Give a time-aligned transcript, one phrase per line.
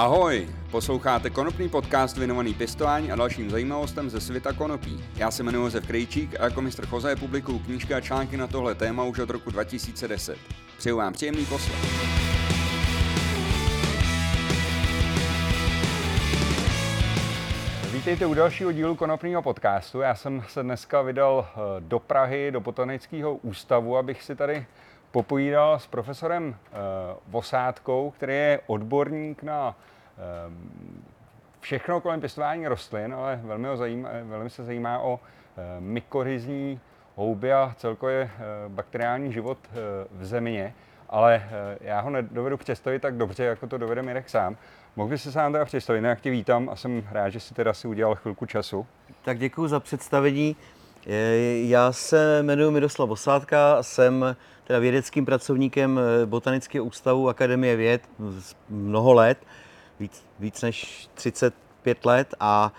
[0.00, 5.04] Ahoj, posloucháte konopný podcast věnovaný pěstování a dalším zajímavostem ze světa konopí.
[5.16, 8.74] Já se jmenuji Josef Krejčík a jako mistr Choze publikuju knížky a články na tohle
[8.74, 10.38] téma už od roku 2010.
[10.78, 11.78] Přeju vám příjemný poslech.
[17.92, 20.00] Vítejte u dalšího dílu Konopného podcastu.
[20.00, 24.66] Já jsem se dneska vydal eh, do Prahy, do Botanického ústavu, abych si tady
[25.10, 26.76] popovídal s profesorem uh,
[27.28, 29.76] Vosádkou, který je odborník na
[31.60, 35.20] všechno kolem pěstování rostlin, ale velmi, ho zajímá, velmi se zajímá o uh,
[35.78, 36.80] mykorizní
[37.16, 39.76] houby a celkově uh, bakteriální život uh,
[40.20, 40.74] v země.
[41.08, 44.56] Ale uh, já ho nedovedu představit tak dobře, jako to dovede Mirek sám.
[44.96, 47.72] Mohl bys se sám teda představit, jak tě vítám a jsem rád, že si teda
[47.72, 48.86] si udělal chvilku času.
[49.24, 50.56] Tak děkuji za představení.
[51.62, 58.02] Já se jmenuji Miroslav Osádka, jsem teda vědeckým pracovníkem eh, Botanického ústavu Akademie věd
[58.68, 59.38] mnoho let,
[60.00, 62.72] víc, víc než 35 let a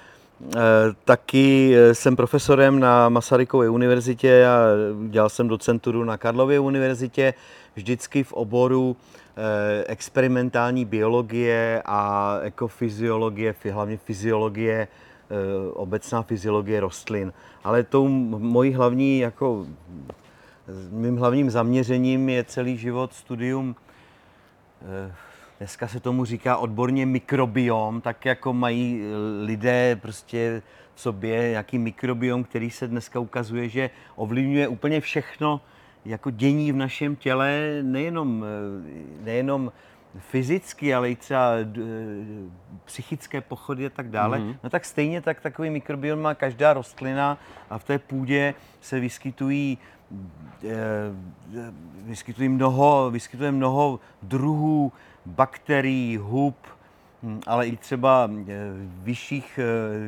[0.55, 0.59] e,
[1.05, 4.59] taky eh, jsem profesorem na Masarykově univerzitě a
[5.09, 7.33] dělal jsem docenturu na Karlově univerzitě,
[7.75, 8.95] vždycky v oboru
[9.38, 14.88] e, experimentální biologie a ekofyziologie, hlavně fyziologie
[15.73, 17.33] obecná fyziologie rostlin.
[17.63, 19.66] Ale tou mojí hlavní, jako
[20.89, 23.75] mým hlavním zaměřením je celý život studium
[25.61, 29.01] dneska se tomu říká odborně mikrobiom, tak jako mají
[29.41, 30.61] lidé prostě
[30.95, 35.61] v sobě nějaký mikrobiom, který se dneska ukazuje, že ovlivňuje úplně všechno
[36.05, 39.71] jako dění v našem těle, nejenom, eh, nejenom
[40.19, 41.65] fyzicky, ale i třeba e,
[42.85, 44.55] psychické pochody a tak dále, mm-hmm.
[44.63, 47.37] no tak stejně tak takový mikrobiom má každá rostlina
[47.69, 49.77] a v té půdě se vyskytují
[52.05, 54.91] vyskytují mnoho, vyskytuje mnoho druhů
[55.25, 56.55] bakterií, hub,
[57.23, 58.53] hm, ale i třeba e,
[59.03, 59.59] vyšších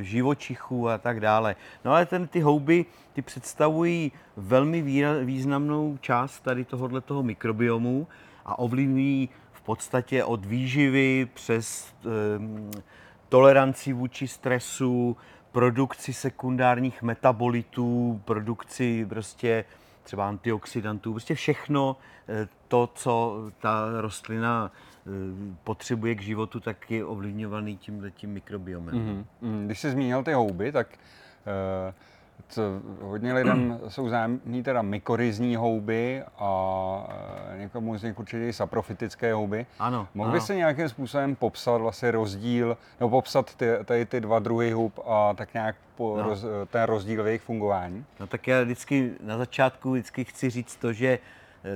[0.01, 1.55] živočichů a tak dále.
[1.85, 4.81] No ale ten, ty houby, ty představují velmi
[5.25, 8.07] významnou část tady tohohle toho mikrobiomu
[8.45, 9.29] a ovlivňují
[9.63, 11.93] podstatě od výživy přes
[12.37, 12.71] um,
[13.29, 15.17] toleranci vůči stresu,
[15.51, 19.65] produkci sekundárních metabolitů, produkci prostě
[20.03, 24.92] třeba antioxidantů, prostě všechno eh, to, co ta rostlina eh,
[25.63, 28.95] potřebuje k životu, tak je ovlivňovaný tím, tím mikrobiomem.
[28.95, 29.65] Mm-hmm.
[29.65, 30.87] Když jsi zmínil ty houby, tak
[31.87, 31.93] uh
[32.47, 32.61] co
[33.01, 37.07] hodně lidem jsou známí teda mykorizní houby a
[37.53, 39.65] e, někomu z nich určitě i saprofitické houby.
[39.79, 40.07] Ano.
[40.13, 44.71] Mohl by se nějakým způsobem popsat vlastně rozdíl, nebo popsat ty, tady ty dva druhy
[44.71, 46.23] hub a tak nějak po, no.
[46.23, 48.05] roz, ten rozdíl v jejich fungování?
[48.19, 51.19] No tak já vždycky na začátku vždycky chci říct to, že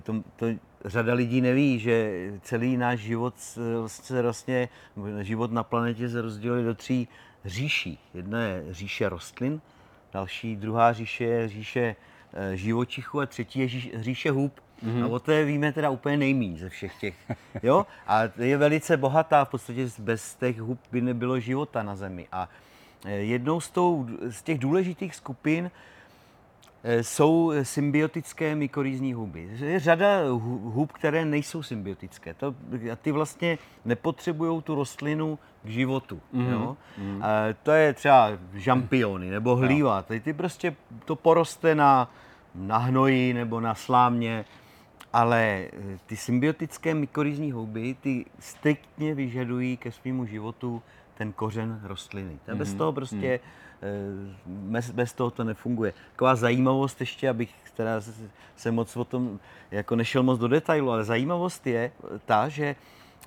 [0.04, 0.46] to, to
[0.86, 3.34] řada lidí neví, že celý náš život
[3.88, 4.70] se vlastně,
[5.22, 7.08] život na planetě se rozděluje do tří
[7.46, 8.00] říší.
[8.14, 9.62] Jedna je říše rostlin,
[10.14, 11.96] další, druhá říše je říše
[12.34, 13.68] eh, živočichů a třetí je
[14.04, 14.60] říše hub.
[14.84, 15.04] Mm-hmm.
[15.04, 17.16] A o té víme teda úplně nejméně ze všech těch.
[17.64, 17.86] Jo?
[18.08, 22.28] A je velice bohatá, v podstatě bez těch hub by nebylo života na Zemi.
[22.32, 22.50] A
[23.06, 25.72] eh, jednou z, tou, z těch důležitých skupin
[27.02, 29.50] jsou symbiotické mykorýzní huby.
[29.60, 30.22] Je řada
[30.64, 32.34] hub, které nejsou symbiotické.
[32.34, 32.56] To,
[33.02, 36.22] ty vlastně nepotřebují tu rostlinu k životu.
[36.32, 36.52] Mm.
[36.52, 36.78] Jo?
[36.98, 37.24] Mm.
[37.24, 37.28] A
[37.64, 40.02] to je třeba žampiony nebo hlíva.
[40.02, 40.76] Ty, ty prostě
[41.06, 42.12] to poroste na,
[42.56, 44.46] na hnoji nebo na slámě,
[45.14, 50.82] ale eh, ty symbiotické mykorýzní houby, ty striktně vyžadují ke svému životu
[51.18, 52.40] ten kořen rostliny.
[52.48, 52.58] Mm.
[52.58, 52.78] Bez mhm.
[52.78, 53.67] toho prostě mm Eh,
[54.46, 55.94] bez, bez toho to nefunguje.
[56.12, 58.02] Taková zajímavost ještě, abych teda
[58.56, 59.40] se moc o tom
[59.72, 61.92] jako nešel moc do detailu, ale zajímavost je
[62.26, 62.76] ta, že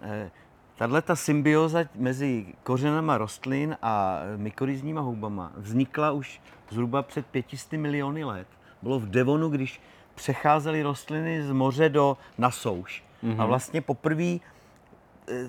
[0.03, 0.31] eh,
[0.77, 6.41] tahle ta symbioza mezi kořenama rostlin a mykorizníma houbama vznikla už
[6.71, 8.47] zhruba před 500 miliony let.
[8.83, 9.81] Bylo v Devonu, když
[10.15, 13.05] přecházely rostliny z moře do na souš.
[13.23, 13.33] Mm-hmm.
[13.33, 13.47] A mhm.
[13.47, 14.41] vlastně poprvé eh,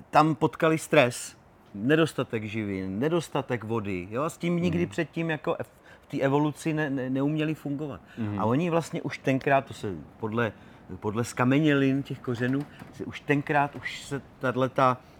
[0.09, 1.40] tam potkali stres
[1.73, 4.07] nedostatek živin, nedostatek vody.
[4.11, 4.23] Jo?
[4.23, 4.89] A s tím nikdy mm.
[4.89, 5.57] předtím jako
[6.01, 8.01] v té evoluci ne, ne, neuměli fungovat.
[8.17, 8.39] Mm.
[8.39, 10.51] A oni vlastně už tenkrát, to se podle,
[10.99, 14.69] podle skamenělin těch kořenů, se už tenkrát už se tato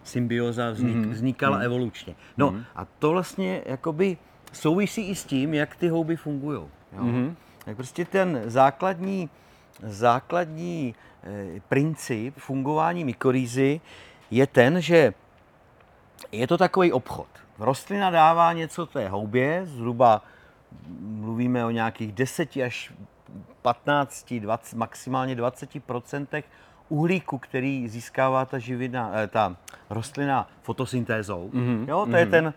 [0.03, 1.11] symbioza vznik, mm.
[1.11, 1.63] vznikala mm.
[1.63, 2.15] evolučně.
[2.37, 2.63] No mm.
[2.75, 4.17] a to vlastně jakoby
[4.51, 6.61] souvisí i s tím, jak ty houby fungují.
[6.99, 7.35] Mm.
[7.65, 9.29] Tak prostě ten základní,
[9.83, 13.81] základní eh, princip fungování mykorýzy
[14.31, 15.13] je ten, že
[16.31, 17.27] je to takový obchod.
[17.59, 20.21] Rostlina dává něco té houbě, zhruba
[20.99, 22.93] mluvíme o nějakých 10 až
[23.61, 26.45] 15, 20, maximálně 20 procentech
[26.89, 29.55] uhlíku, který získává ta živina, eh, ta
[29.89, 31.49] rostlina fotosyntézou.
[31.53, 31.89] Mm-hmm.
[31.89, 32.53] Jo, to je ten,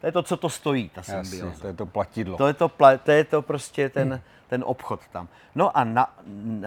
[0.00, 1.46] to je to, co to stojí, ta symbioza.
[1.46, 2.36] Jasně, to je to platidlo.
[2.36, 4.20] To je to, pla, to, je to prostě ten, hmm.
[4.48, 5.28] ten obchod tam.
[5.54, 6.14] No a na,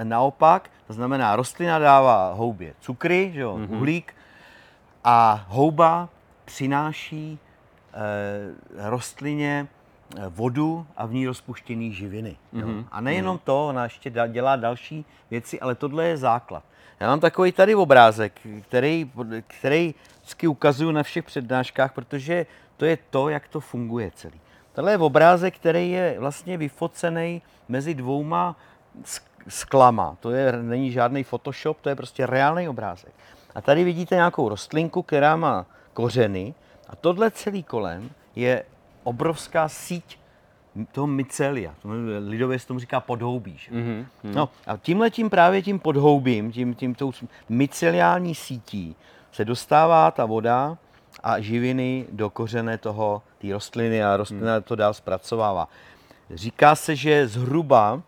[0.04, 3.78] naopak, to znamená, rostlina dává houbě cukry, že jo, mm-hmm.
[3.78, 4.14] uhlík,
[5.04, 6.10] a houba
[6.50, 7.40] přináší
[7.94, 9.68] eh, rostlině
[10.18, 12.36] eh, vodu a v ní rozpuštěné živiny.
[12.54, 12.60] Mm-hmm.
[12.60, 12.68] Jo.
[12.68, 12.86] Mhm.
[12.92, 13.46] A nejenom mm-hmm.
[13.46, 16.64] to, ona ještě dělá další věci, ale tohle je základ.
[17.00, 19.12] Já mám takový tady obrázek, který,
[19.48, 22.46] který vždycky ukazuju na všech přednáškách, protože
[22.78, 24.40] to je to, jak to funguje celý.
[24.74, 28.56] Tohle je obrázek, který je vlastně vyfocený mezi dvouma
[29.48, 30.18] sklama.
[30.20, 33.14] To je, není žádný Photoshop, to je prostě reálný obrázek.
[33.56, 36.54] A tady vidíte nějakou rostlinku, která má kořeny
[36.90, 38.64] a tohle celý kolem je
[39.04, 40.20] obrovská síť
[40.92, 41.76] toho mycelia.
[42.28, 43.58] Lidově se tomu říká podhoubí.
[43.58, 43.72] Že?
[43.72, 44.06] Mm-hmm.
[44.24, 47.12] No a tímhle tím právě tím podhoubím, tím, tím tou
[47.50, 48.96] myceliální sítí
[49.32, 50.78] se dostává ta voda
[51.24, 54.64] a živiny do kořene toho, té rostliny a rostlina hmm.
[54.64, 55.68] to dál zpracovává.
[56.34, 58.02] Říká se, že zhruba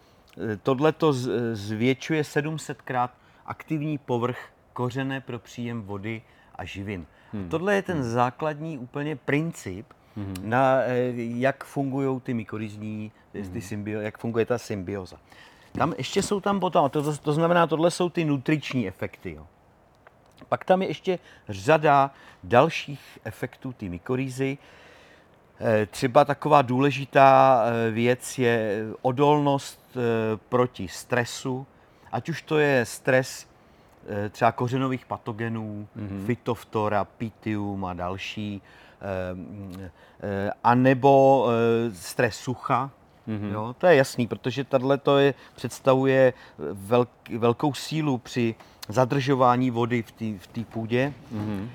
[0.53, 1.13] eh, tohle to
[1.53, 3.09] zvětšuje 700krát
[3.45, 6.21] aktivní povrch kořene pro příjem vody
[6.56, 7.06] a živin.
[7.33, 7.50] Hmm.
[7.50, 8.12] Tohle je ten hmm.
[8.12, 10.36] základní úplně princip, hmm.
[10.42, 13.50] na eh, jak fungují ty mykorizní, hmm.
[13.50, 15.18] ty symbio, jak funguje ta symbioza.
[15.71, 19.33] Tam ještě jsou tam potom, to, to, to znamená, tohle jsou ty nutriční efekty.
[19.33, 19.48] Jo.
[20.50, 21.19] Pak tam je ještě
[21.50, 22.12] řada
[22.44, 24.57] dalších efektů té mykorýzy.
[25.59, 29.81] Eh, třeba taková důležitá eh, věc je odolnost
[30.50, 31.68] proti stresu,
[32.12, 33.50] ať už to je stres
[34.30, 36.25] třeba kořenových patogenů, mm-hmm.
[36.25, 38.62] fytoftora, pitium a další,
[40.63, 41.48] a nebo
[41.94, 42.92] stres sucha,
[43.27, 43.51] Mm-hmm.
[43.53, 46.33] Jo, to je jasný, protože tahle to je, představuje
[46.74, 48.56] velk, velkou sílu při
[48.89, 51.13] zadržování vody v té v půdě.
[51.36, 51.68] Mm-hmm.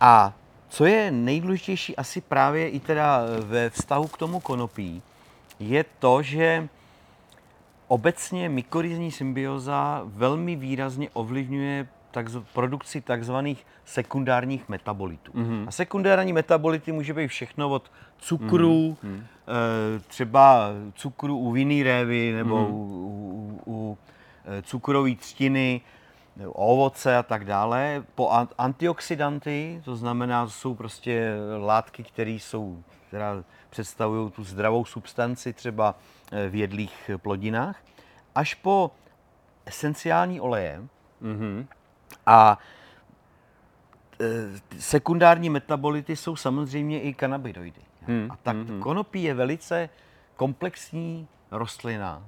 [0.00, 0.32] A
[0.68, 5.02] co je nejdůležitější asi právě i teda ve vztahu k tomu konopí,
[5.58, 6.68] je to, že
[7.88, 15.32] obecně mykorizní symbioza velmi výrazně ovlivňuje takz, produkci takzvaných sekundárních metabolitů.
[15.32, 15.64] Mm-hmm.
[15.68, 19.22] A sekundární metabolity může být všechno od cukru, mm-hmm.
[20.08, 22.70] třeba cukru u vinný révy nebo mm-hmm.
[22.70, 23.98] u, u, u
[24.44, 25.80] eh, cukrové třtiny,
[26.46, 34.30] ovoce a tak dále, po antioxidanty, to znamená, jsou prostě látky, které jsou, která představují
[34.30, 35.94] tu zdravou substanci třeba
[36.32, 37.82] eh, v jedlých plodinách,
[38.34, 38.90] až po
[39.66, 40.82] esenciální oleje
[41.22, 41.66] mm-hmm.
[42.26, 42.58] a
[44.20, 44.26] eh,
[44.78, 47.80] sekundární metabolity jsou samozřejmě i kanabidoidy.
[48.00, 48.28] Hmm.
[48.30, 48.80] A tak hmm.
[48.80, 49.88] konopí je velice
[50.36, 52.22] komplexní rostlina,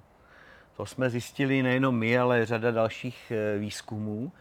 [0.76, 4.32] to jsme zjistili nejenom my, ale řada dalších eh, výzkumů.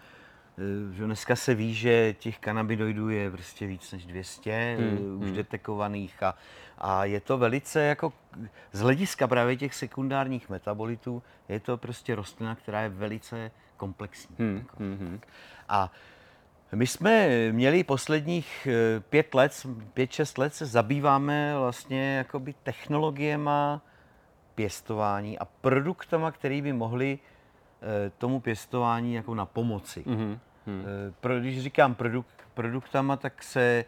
[0.58, 5.18] Eh, že dneska se ví, že těch kanabidoidů je prostě víc než 200 hmm, eh,
[5.18, 5.36] už hmm.
[5.36, 6.36] detekovaných a,
[6.78, 8.14] a je to velice jako
[8.72, 14.36] z hlediska právě těch sekundárních metabolitů je to prostě rostlina, která je velice komplexní.
[14.40, 14.76] Hmm, jako.
[14.80, 15.20] hmm, hmm.
[15.70, 15.92] A
[16.76, 18.68] my jsme měli posledních
[19.10, 23.82] pět let, pět, šest let se zabýváme vlastně jakoby technologiema,
[24.56, 30.04] pěstování a produktama, které by mohly eh, tomu pěstování jako na pomoci.
[30.08, 30.40] Mm-hmm.
[31.20, 33.86] Pro, když říkám produkt, produktama, tak se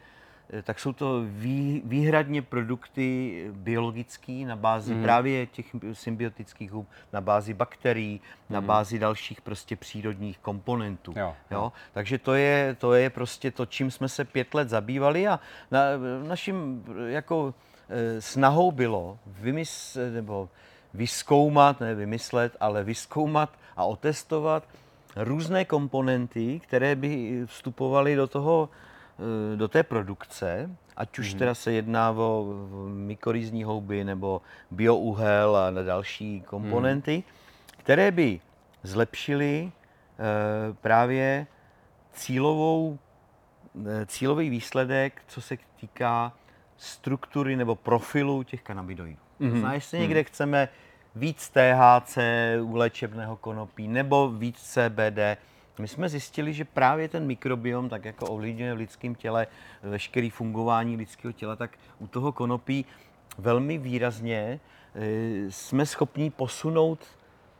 [0.49, 5.03] eh, tak jsou to vý, výhradně produkty biologické na bázi mm.
[5.03, 8.53] právě těch symbiotických hub, na bázi bakterií, mm.
[8.53, 11.13] na bázi dalších prostě přírodních komponentů.
[11.15, 11.71] Jo, jo.
[11.93, 15.39] Takže to je, to je prostě to, čím jsme se pět let zabývali a
[15.71, 15.79] na,
[16.27, 17.53] naším jako
[17.89, 20.49] Eh, snahou bylo vymysl, nebo
[20.93, 24.63] vyskoumat, ne vymyslet, ale vyskoumat a otestovat
[25.17, 28.69] různé komponenty, které by vstupovaly do toho,
[29.53, 31.37] eh, do té produkce, ať už mm-hmm.
[31.37, 32.45] teda se jedná o
[32.87, 37.23] mykorizní houby nebo biouhel a další komponenty, mm.
[37.77, 38.39] které by
[38.83, 41.47] zlepšily eh, právě
[42.13, 42.99] cílovou,
[44.05, 46.33] cílový výsledek, co se týká
[46.77, 49.17] struktury nebo profilu těch kanabidoidů.
[49.41, 49.59] Mm-hmm.
[49.59, 50.25] Znáš se někde mm-hmm.
[50.25, 50.69] chceme
[51.17, 52.17] víc THC
[52.61, 55.19] u léčebného konopí nebo víc CBD.
[55.79, 59.47] My jsme zjistili, že právě ten mikrobiom, tak jako ovlivňuje v lidském těle
[59.83, 62.85] veškeré fungování lidského těla, tak u toho konopí
[63.37, 64.59] velmi výrazně
[64.95, 66.99] e, jsme schopni posunout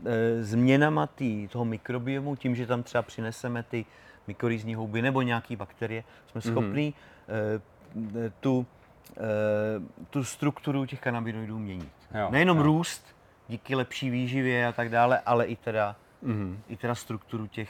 [0.06, 3.86] e, změnama tý, toho mikrobiomu, tím, že tam třeba přineseme ty
[4.28, 6.52] mykorýzní houby nebo nějaké bakterie, jsme mhm.
[6.52, 8.32] schopni mm-hmm.
[8.40, 8.66] tu
[10.10, 11.92] tu strukturu těch kanabinoidů měnit.
[12.20, 12.64] Jo, Nejenom jo.
[12.64, 13.17] růst
[13.48, 16.58] díky lepší výživě a tak dále, ale i teda, mm-hmm.
[16.70, 17.70] i teda strukturu těch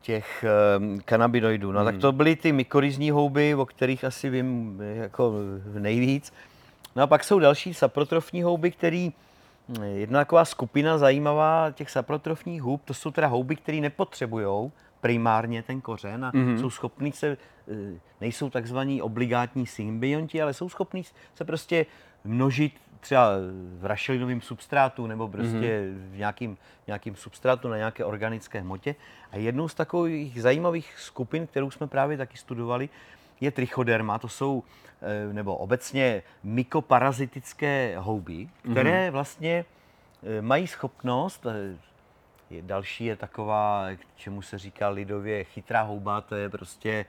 [0.00, 0.44] těch
[0.78, 1.72] um, kanabinoidů.
[1.72, 1.86] No hmm.
[1.86, 5.32] tak to byly ty mykorizní houby, o kterých asi vím jako
[5.78, 6.32] nejvíc.
[6.96, 9.12] No a pak jsou další saprotrofní houby, který
[9.94, 14.70] jedna taková skupina zajímavá těch saprotrofních hub, to jsou teda houby, které nepotřebují
[15.00, 16.60] primárně ten kořen a mm-hmm.
[16.60, 17.36] jsou schopní se,
[17.68, 21.04] eh, nejsou takzvaní obligátní symbionti, ale jsou schopní
[21.34, 21.86] se prostě
[22.24, 23.30] množit třeba
[23.78, 26.10] v rašelinovém substrátu nebo prostě mm-hmm.
[26.10, 28.94] v nějakým, nějakým substrátu na nějaké organické hmotě.
[29.32, 32.88] A jednou z takových zajímavých skupin, kterou jsme právě taky studovali,
[33.40, 34.18] je trichoderma.
[34.18, 34.62] To jsou,
[35.02, 39.12] eh, nebo obecně mykoparazitické houby, které mm-hmm.
[39.12, 39.64] vlastně
[40.22, 41.46] eh, mají schopnost,
[42.60, 47.06] Další je taková, k čemu se říká lidově chytrá houba, to je prostě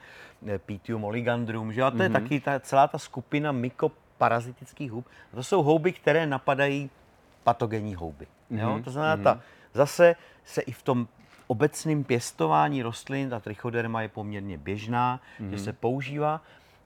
[0.48, 1.84] eh, Pitium oligandrum, že?
[1.84, 2.02] A to mm-hmm.
[2.02, 2.22] je mhm.
[2.22, 4.09] taky ta, celá ta skupina mykoparazitických
[4.90, 5.08] hub.
[5.34, 6.90] A to jsou houby, které napadají
[7.44, 8.28] patogenní houby.
[8.52, 8.60] Mm-hmm.
[8.60, 8.74] Jo?
[8.74, 8.84] Mhm.
[8.84, 9.24] To znamená, mm-hmm.
[9.24, 9.42] ta,
[9.74, 11.08] zase se i v tom
[11.48, 15.50] obecném pěstování rostlin, ta trichoderma je poměrně běžná, mm-hmm.
[15.50, 15.66] že mhm.
[15.66, 16.42] se používá,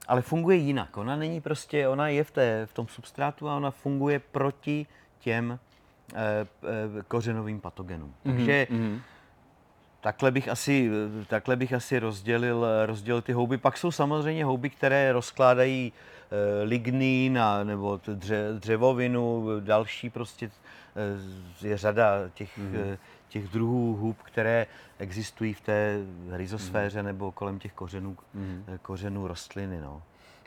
[0.07, 0.97] ale funguje jinak.
[0.97, 4.85] Ona není prostě, ona je v, té, v tom substrátu a ona funguje proti
[5.19, 5.59] těm
[6.15, 6.47] Eh,
[6.99, 8.13] eh, kořenovým patogenům.
[8.25, 8.35] Mm-hmm.
[8.35, 8.99] Takže mm-hmm.
[10.01, 10.89] Takhle bych asi,
[11.27, 13.57] takhle bych asi rozdělil, rozdělil ty houby.
[13.57, 16.22] Pak jsou samozřejmě houby, které rozkládají e,
[16.63, 20.51] lignín a, nebo dře, dřevovinu, další prostě
[21.63, 22.97] e, je řada těch, mm-hmm.
[23.29, 24.67] těch druhů hub, které
[24.99, 25.97] existují v té
[26.31, 27.05] rizosféře mm-hmm.
[27.05, 28.77] nebo kolem těch kořenů, mm-hmm.
[28.81, 29.81] kořenů rostliny.
[29.81, 30.01] No.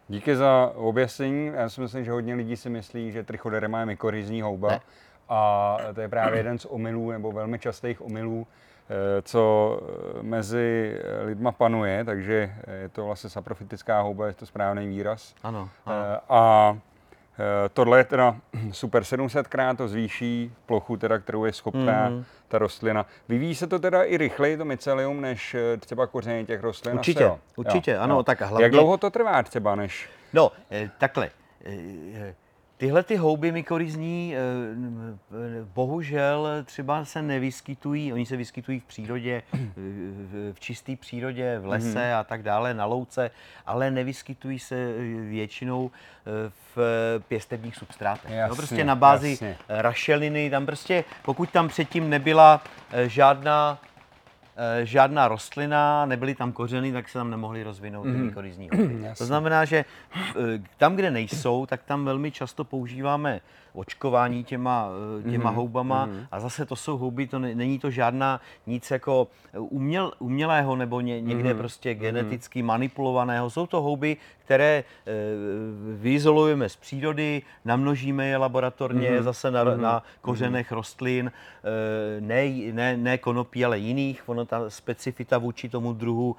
[0.08, 1.46] Díky za objasnění.
[1.46, 4.68] Já si myslím, že hodně lidí si myslí, že trichoderma je mykorizní houba.
[4.68, 4.80] Ne.
[5.28, 8.56] A to je právě jeden z omylů, nebo velmi častých omylů, eh,
[9.22, 15.34] co eh, mezi lidma panuje, takže je to vlastně saprofitická houba, je to správný výraz.
[15.42, 15.68] Ano.
[15.86, 15.96] ano.
[15.96, 16.78] Eh, a
[17.72, 18.36] tohle je teda
[18.72, 22.24] super 700 krát to zvýší plochu, teda, kterou je schopná mm.
[22.48, 23.06] ta rostlina.
[23.28, 26.94] Vyvíjí se to teda i rychleji, to mycelium, než třeba kořeny těch rostlin?
[26.94, 27.38] Určitě, jo.
[27.56, 28.00] určitě, jo.
[28.00, 28.16] ano.
[28.16, 28.22] Jo.
[28.22, 28.62] Tak hlavně...
[28.62, 30.08] Jak dlouho to trvá třeba, než...
[30.32, 30.52] No,
[30.98, 31.30] takhle
[32.76, 34.40] Tyhle ty houby mykorizní eh,
[35.74, 39.42] bohužel třeba se nevyskytují, oni se vyskytují v přírodě,
[40.52, 42.18] v čisté přírodě, v lese mm-hmm.
[42.20, 43.30] a tak dále, na louce,
[43.66, 44.92] ale nevyskytují se
[45.28, 46.78] většinou eh, v
[47.28, 48.30] pěstebních substrátech.
[48.30, 49.56] Jasně, no prostě na bázi jasně.
[49.68, 53.95] rašeliny, tam prostě, pokud tam předtím nebyla eh, žádná Eh,
[54.86, 58.30] žádná rostlina, nebyly tam kořeny, tak se tam nemohly rozvinout ty mm.
[59.18, 59.84] To znamená, že
[60.14, 60.34] eh,
[60.76, 63.40] tam, kde nejsou, tak tam velmi často používáme
[63.76, 64.88] očkování těma,
[65.26, 65.54] eh, těma mm-hmm.
[65.54, 66.26] houbama mm-hmm.
[66.32, 71.00] a zase to jsou houby, to ne, není to žádná nic jako uměl, umělého nebo
[71.00, 71.58] ně, někde mm-hmm.
[71.58, 72.00] prostě mhm.
[72.00, 72.66] geneticky mm-hmm.
[72.66, 73.50] manipulovaného.
[73.50, 74.84] Jsou to houby, které e,
[75.96, 79.22] vyizolujeme z přírody, namnožíme je laboratorně mm-hmm.
[79.22, 79.80] zase na, mm-hmm.
[79.80, 80.74] na kořenech mm-hmm.
[80.74, 81.32] rostlin,
[81.64, 84.28] e, ne, ne, ne konopí, ale jiných.
[84.28, 86.36] Ono ta specifita vůči tomu druhu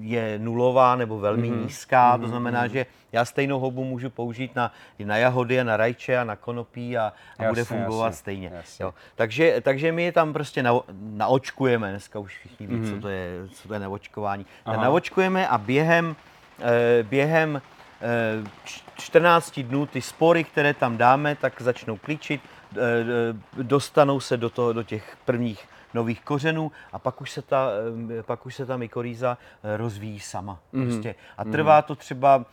[0.00, 1.62] je nulová nebo velmi mm-hmm.
[1.62, 2.18] nízká.
[2.18, 2.70] To znamená, mhm.
[2.70, 4.72] že já stejnou houbu můžu použít na,
[5.04, 8.50] na jahody, na rajče a na konopí a, a jasně, bude fungovat jasně, stejně.
[8.54, 8.82] Jasně.
[8.82, 8.94] Jo.
[9.14, 12.88] Takže, takže my je tam prostě na, naočkujeme, dneska už všichni ví, mm-hmm.
[12.88, 13.00] co, mhm.
[13.00, 14.46] to je, co to je naočkování.
[14.66, 16.16] Naočkujeme a během,
[16.60, 17.62] eh, během
[18.94, 22.40] 14 eh, dnů ty spory, které tam dáme, tak začnou klíčit,
[22.76, 22.78] eh,
[23.62, 27.68] dostanou se do, toho, do těch prvních nových kořenů a pak už se ta,
[28.22, 29.38] pak už se ta mykorýza
[29.76, 30.58] rozvíjí sama.
[30.74, 30.84] Mm-hmm.
[30.84, 31.14] Prostě.
[31.38, 32.44] A trvá to třeba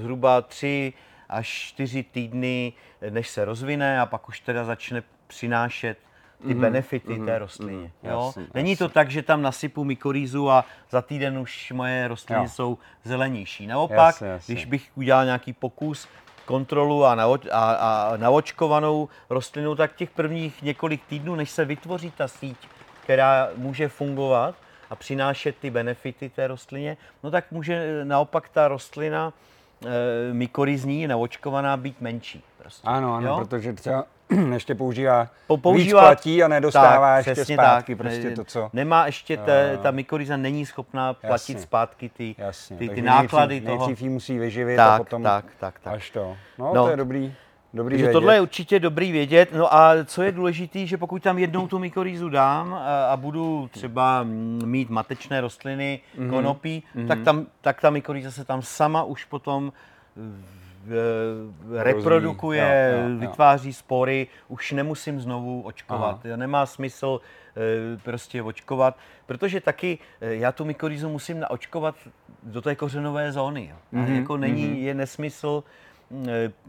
[0.00, 0.92] zhruba tři
[1.28, 2.72] až čtyři týdny,
[3.10, 5.98] než se rozvine a pak už teda začne přinášet
[6.42, 6.60] ty mm-hmm.
[6.60, 7.26] benefity mm-hmm.
[7.26, 7.86] té rostlině.
[7.86, 8.10] Mm-hmm.
[8.10, 8.22] Jo?
[8.26, 8.86] Jasný, Není jasný.
[8.86, 12.48] to tak, že tam nasypu mykorýzu a za týden už moje rostliny jo.
[12.48, 13.66] jsou zelenější.
[13.66, 14.54] Naopak, jasný, jasný.
[14.54, 16.08] když bych udělal nějaký pokus,
[16.44, 22.10] kontrolu a, nao, a, a naočkovanou rostlinu, tak těch prvních několik týdnů, než se vytvoří
[22.10, 22.56] ta síť,
[23.02, 24.54] která může fungovat
[24.90, 29.32] a přinášet ty benefity té rostlině, no tak může naopak ta rostlina
[29.84, 32.44] e, mykorizní, naočkovaná, být menší.
[32.58, 32.88] Prostě.
[32.88, 33.36] Ano, ano, jo?
[33.38, 34.04] protože třeba
[34.52, 38.70] ještě používá, po, používá víc platí a nedostává tak, ještě zpátky tak, prostě to, co...
[38.72, 43.54] Nemá ještě, te, ta mykoriza není schopná platit jasně, zpátky ty, jasně, ty, ty náklady
[43.54, 43.86] nejdřív, toho.
[43.86, 45.94] Nejdřív musí vyživit tak, a potom tak, tak, tak.
[45.94, 46.36] až to.
[46.58, 47.34] No, no, to je dobrý.
[47.74, 49.52] Dobrý Takže tohle je určitě dobrý vědět.
[49.52, 53.68] No a co je důležité, že pokud tam jednou tu mykorýzu dám a, a budu
[53.72, 54.22] třeba
[54.64, 56.30] mít matečné rostliny, mm-hmm.
[56.30, 57.08] konopí, mm-hmm.
[57.08, 59.72] tak, tam, tak ta mykorýza se tam sama už potom
[61.72, 63.18] reprodukuje, jo, jo, jo.
[63.18, 66.20] vytváří spory, už nemusím znovu očkovat.
[66.26, 66.36] Aha.
[66.36, 67.20] Nemá smysl
[67.56, 68.96] e, prostě očkovat,
[69.26, 71.94] protože taky e, já tu mykorýzu musím naočkovat
[72.42, 73.74] do té kořenové zóny.
[73.94, 74.82] Mm-hmm, jako není, mm-hmm.
[74.82, 75.87] je nesmysl eh,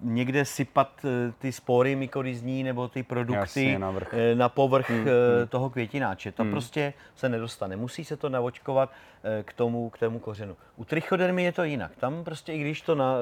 [0.02, 4.14] někde sypat eh, ty spory mykorizní nebo ty produkty Jasně, na vrch.
[4.14, 5.06] eh, na povrch hmm,
[5.50, 6.32] toho květináče.
[6.32, 6.52] To hmm.
[6.52, 7.76] prostě se nedostane.
[7.76, 8.92] Musí se to navočkovat
[9.24, 10.58] eh, k tomu, k tomu kořenu.
[10.76, 11.92] U trichodermy je to jinak.
[11.96, 13.16] Tam prostě, i když to, na,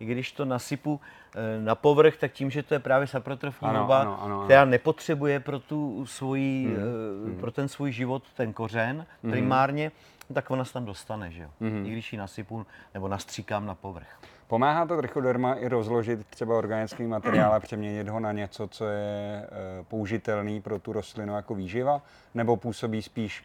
[0.00, 1.00] i když to nasypu
[1.34, 4.44] eh, na povrch, tak tím, že to je právě saprotrofní ano.
[4.44, 7.36] která nepotřebuje pro, tu svoji, hmm.
[7.40, 9.92] pro ten svůj život ten kořen primárně,
[10.32, 11.48] tak ona se tam dostane, že jo?
[11.84, 14.18] I když ji nasypu nebo nastříkám na povrch.
[14.48, 18.98] Pomáhá to trichoderma i rozložit třeba organický materiál a přeměnit ho na něco, co je
[19.00, 19.46] e,
[19.88, 22.02] použitelný pro tu rostlinu jako výživa,
[22.34, 23.44] nebo působí spíš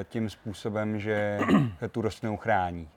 [0.00, 1.38] e, tím způsobem, že
[1.90, 2.88] tu rostlinu chrání?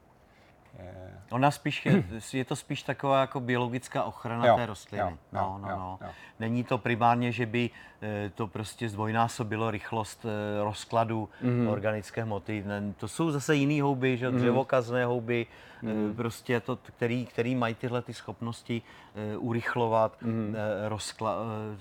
[1.31, 5.03] Ona spíš je, je to spíš taková jako biologická ochrana Jo, té rostliny.
[5.03, 5.99] jo, no, jo, no, jo, no.
[6.01, 6.09] jo.
[6.39, 7.69] Není to primárně, že by
[8.01, 11.67] eh, to prostě zdvojnásobilo rychlost eh, rozkladu Mhm.
[11.67, 12.63] organické hmoty.
[12.97, 14.31] To jsou zase jiné houby, že?
[14.31, 15.47] dřevokazné houby,
[15.83, 18.81] eh, prostě to, který, který mají tyhle ty schopnosti
[19.15, 21.35] eh, urychlovat eh, rozkla,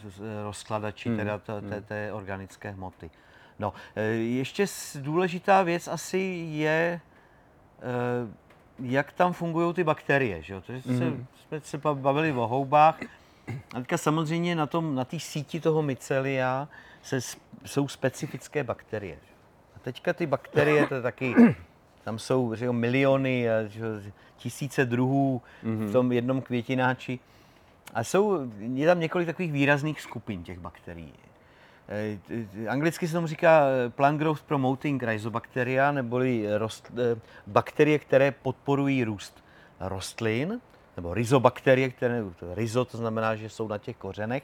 [0.04, 1.70] eh, eh, rozkladači teda té, Mhm.
[1.70, 3.10] té, té organické hmoty.
[3.58, 4.66] No, eh, ještě
[5.00, 6.18] důležitá věc asi
[6.50, 7.00] je,
[7.80, 8.47] eh,
[8.82, 10.42] jak tam fungují ty bakterie.
[10.42, 10.54] Že?
[10.54, 10.60] jo?
[10.60, 11.12] To, se,
[11.48, 13.00] jsme se bavili o houbách.
[13.74, 16.68] A teďka samozřejmě na tom, na té síti toho mycelia
[17.02, 17.20] se,
[17.64, 19.18] jsou specifické bakterie.
[19.22, 19.32] že?
[19.76, 21.34] A teďka ty bakterie, to je taky,
[22.04, 23.86] tam jsou že jo, miliony, a, že jo,
[24.36, 27.18] tisíce druhů v tom jednom květináči.
[27.94, 31.12] A jsou, je tam několik takových výrazných skupin těch bakterií.
[31.88, 32.18] Eh,
[32.68, 39.04] Anglicky se tomu říká eh, plant growth promoting rhizobacteria, neboli rost, eh, bakterie, které podporují
[39.04, 39.44] růst
[39.80, 40.60] rostlin,
[40.96, 44.42] nebo rhizobakterie, které, to rhizo, to znamená, že jsou na těch kořenech.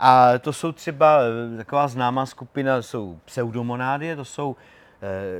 [0.00, 1.18] A to jsou třeba
[1.56, 4.56] taková známá skupina, jsou pseudomonády, to jsou,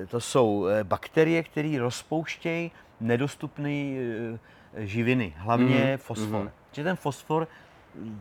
[0.08, 3.94] to jsou bakterie, které rozpouštějí nedostupné
[4.76, 5.98] živiny, hlavně mm.
[5.98, 6.52] fosfor.
[6.72, 7.48] Že ten fosfor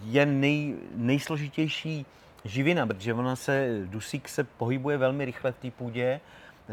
[0.03, 2.05] je nej, nejsložitější
[2.45, 6.19] živina, protože ona se, dusík se pohybuje velmi rychle v té půdě,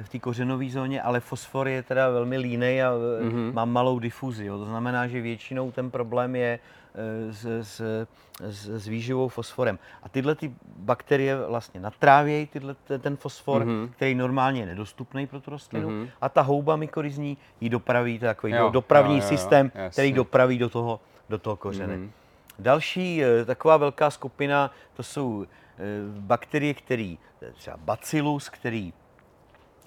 [0.03, 3.53] v té kořenové zóně, ale fosfor je teda velmi línej a mm-hmm.
[3.53, 4.47] má malou difuzi.
[4.47, 4.59] Jo.
[4.59, 6.59] To znamená, že většinou ten problém je
[6.95, 8.07] eh, s, s,
[8.41, 9.79] s, s výživou fosforem.
[10.03, 13.89] A tyhle ty bakterie vlastně natrávějí tyhle, ten fosfor, mm-hmm.
[13.89, 15.89] který normálně je nedostupný pro tu rostlinu.
[15.89, 16.09] Mm-hmm.
[16.21, 19.73] A ta houba mykorizní ji dopraví, to je takový Jo, dopravní jo, jo, jo, systém,
[19.75, 19.91] jasně.
[19.91, 21.97] který dopraví do toho, do toho kořene.
[21.97, 22.11] Mm-hmm.
[22.61, 25.79] Další eh, taková velká skupina, to jsou eh,
[26.21, 27.19] bakterie, který,
[27.55, 28.93] třeba bacillus, který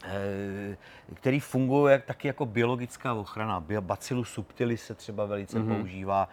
[0.04, 0.78] eh,
[1.14, 3.64] který funguje taky jako biologická ochrana.
[3.80, 5.78] Bacillus subtilis se třeba velice mm-hmm.
[5.78, 6.30] používá.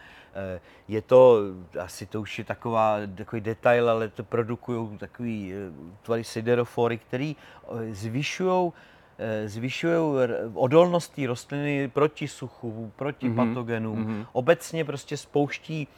[0.88, 1.38] Je to,
[1.80, 5.52] asi to už je taková, takový detail, ale to produkují takový
[6.02, 7.36] tvary siderofory, který
[7.90, 8.72] zvyšují
[9.46, 9.94] zvyšují
[10.54, 13.48] odolnost té rostliny proti suchu, proti mm-hmm.
[13.48, 14.06] patogenům.
[14.06, 14.26] Mm-hmm.
[14.32, 15.88] Obecně prostě spouští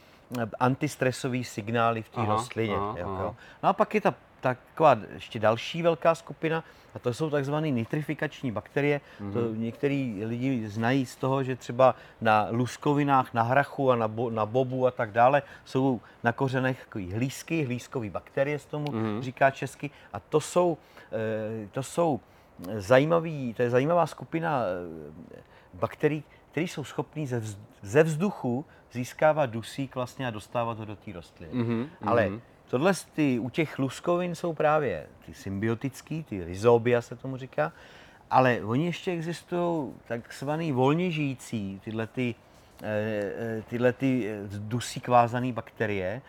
[0.59, 2.75] antistresový signály v té rostlině.
[2.75, 3.35] aha, jo, aha.
[3.63, 6.63] No a pak je ta taková ještě další velká skupina,
[6.95, 9.01] a to jsou takzvané nitrifikační bakterie.
[9.21, 9.33] Mm-hmm.
[9.33, 14.29] To některý lidi znají z toho, že třeba na luskovinách, na hrachu a na, bo,
[14.29, 19.21] na bobu a tak dále jsou na kořenech takový hlízky, hlízkový bakterie se tomu mm-hmm.
[19.21, 19.89] říká česky.
[20.13, 20.77] A to jsou,
[21.11, 22.19] eh, to jsou
[22.77, 25.41] zajímavý, to je zajímavá skupina eh,
[25.73, 30.95] bakterií, které jsou schopné ze, vz, ze vzduchu získávat dusík vlastně a dostávat ho do
[30.95, 31.53] té rostliny.
[31.53, 31.87] Mm-hmm.
[32.01, 32.31] Ale
[32.67, 37.71] tohle ty, u těch luskovin jsou právě ty symbiotický, ty rhizobia se tomu říká,
[38.31, 42.35] ale oni ještě existují takzvaný volně žijící, tyhle ty,
[42.83, 46.21] eh, eh, tyhle ty eh, dusík vázané bakterie,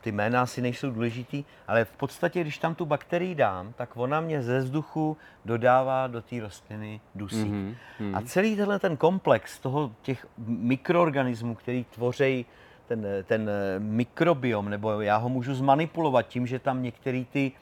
[0.00, 4.20] ty jména asi nejsou důležitý, ale v podstatě, když tam tu bakterii dám, tak ona
[4.20, 7.52] mě ze vzduchu dodává do té rostliny dusík.
[7.52, 7.74] Mm-hmm.
[8.14, 12.46] A celý tenhle ten komplex toho těch mikroorganismů, který tvoří
[12.88, 17.52] ten, ten eh, mikrobiom, nebo já ho můžu zmanipulovat tím, že tam některé ty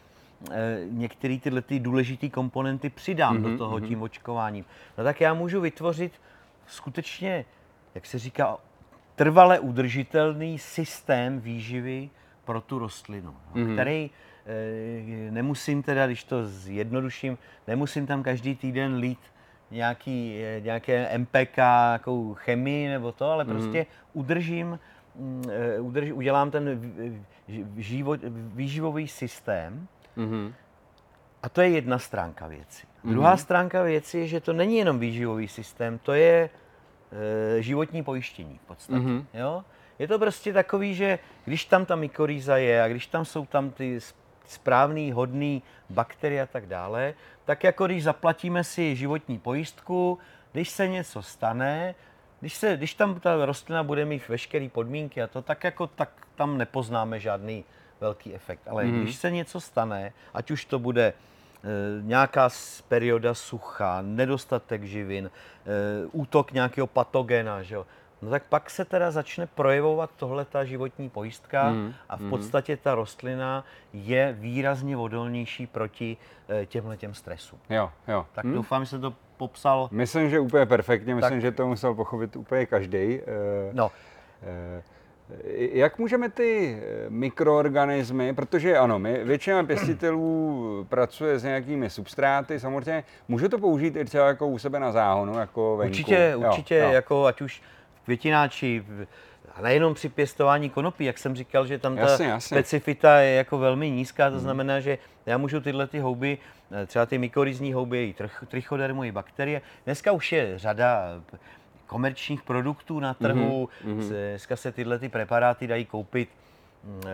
[0.51, 4.65] eh, některé tyhle ty důležité komponenty přidám mm-hmm, do toho tím očkováním.
[4.99, 6.13] No tak já můžu vytvořit
[6.67, 7.45] skutečně,
[7.95, 8.57] jak se říká,
[9.17, 12.11] trvale udržitelný systém výživy
[12.45, 13.73] pro tu rostlinu, mm-hmm.
[13.73, 14.11] který
[14.47, 19.21] e, nemusím teda, když to zjednoduším, nemusím tam každý týden lít
[19.71, 23.53] nějaký, e, nějaké MPK, nějakou chemii nebo to, ale mm-hmm.
[23.53, 24.79] prostě udržím,
[25.51, 26.81] e, udrž, udělám ten
[27.77, 28.21] život,
[28.55, 30.53] výživový systém mm-hmm.
[31.43, 32.87] a to je jedna stránka věci.
[32.87, 33.11] Mm-hmm.
[33.11, 36.51] Druhá stránka věci je, že to není jenom výživový systém, to je
[37.59, 39.01] životní pojištění v podstatě.
[39.01, 39.25] Mm-hmm.
[39.35, 39.65] Jo?
[39.99, 43.71] Je to prostě takový, že když tam ta mykorýza je a když tam jsou tam
[43.71, 44.01] ty
[44.47, 47.15] správný, hodný bakterie a tak dále,
[47.45, 50.19] tak jako když zaplatíme si životní pojistku,
[50.53, 51.95] když se něco stane,
[52.41, 56.11] když, se, když tam ta rostlina bude mít veškeré podmínky a to, tak jako tak
[56.35, 57.65] tam nepoznáme žádný
[58.01, 58.69] velký efekt.
[58.69, 59.03] Ale mm.
[59.03, 61.13] když se něco stane, ať už to bude
[62.01, 62.49] nějaká
[62.89, 65.31] perioda sucha, nedostatek živin, e,
[66.13, 67.87] útok nějakého patogena, že jo,
[68.23, 71.95] no tak pak se teda začne projevovat tohle ta životní pojistka mm.
[72.09, 76.17] a v podstatě ta rostlina je výrazně odolnější proti
[76.49, 77.59] e, těmhle těm stresům.
[77.71, 78.27] Jo, jo.
[78.33, 78.55] Tak mm.
[78.55, 79.89] doufám, že jsem to popsal.
[79.91, 81.41] Myslím, že úplně perfektně, myslím, tak...
[81.41, 83.21] že to musel pochopit úplně každý.
[83.73, 83.91] No.
[85.73, 93.49] Jak můžeme ty mikroorganismy, protože ano, my, většina pěstitelů pracuje s nějakými substráty, samozřejmě může
[93.49, 95.91] to použít i třeba jako u sebe na záhonu, jako venku.
[95.91, 96.93] Určitě, jo, určitě, jo.
[96.93, 97.63] jako ať už
[98.05, 98.85] květináči,
[99.55, 102.57] a nejenom při pěstování konopí, jak jsem říkal, že tam ta jasně, jasně.
[102.57, 104.41] specifita je jako velmi nízká, to hmm.
[104.41, 106.39] znamená, že já můžu tyhle ty houby,
[106.73, 108.15] eh, třeba ty mykorizní houby, i
[108.47, 111.23] trichodermu, i bakterie, dneska už je řada
[111.87, 114.09] komerčních produktů na trhu, mm-hmm.
[114.31, 116.29] dneska se tyhle ty preparáty dají koupit
[116.85, 117.11] mm, eh,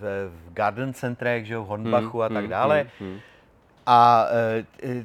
[0.00, 2.86] v, v garden centrech, že v Hornbachu mm, a tak dále.
[3.00, 3.18] Mm, mm.
[3.86, 4.26] A
[4.82, 5.04] e,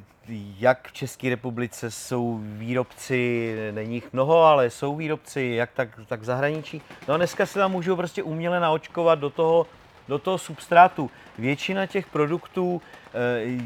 [0.58, 6.20] jak v České republice jsou výrobci, není jich mnoho, ale jsou výrobci, jak tak, tak
[6.20, 6.82] v zahraničí.
[7.08, 9.66] No a dneska se tam můžou prostě uměle naočkovat do toho,
[10.08, 11.10] do toho substrátu.
[11.38, 12.97] Většina těch produktů Eh,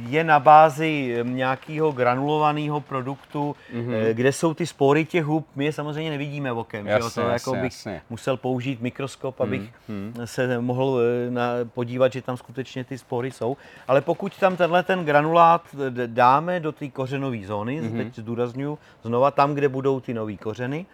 [0.09, 4.11] je na bázi nějakého granulovaného produktu, mm-hmm.
[4.13, 6.87] kde jsou ty spory těch hub, my je samozřejmě nevidíme okem.
[6.87, 7.15] Jasně, že?
[7.15, 8.03] To jasně, jako bych jasně.
[8.11, 10.25] musel použít mikroskop, abych mm-hmm.
[10.25, 13.57] se mohl eh, na, podívat, že tam skutečně ty spory jsou.
[13.89, 15.63] Ale pokud tam tenhle ten granulát
[16.07, 17.97] dáme do té kořenové zóny, mm-hmm.
[17.97, 20.87] teď zdůraznuju znova tam, kde budou ty nové kořeny,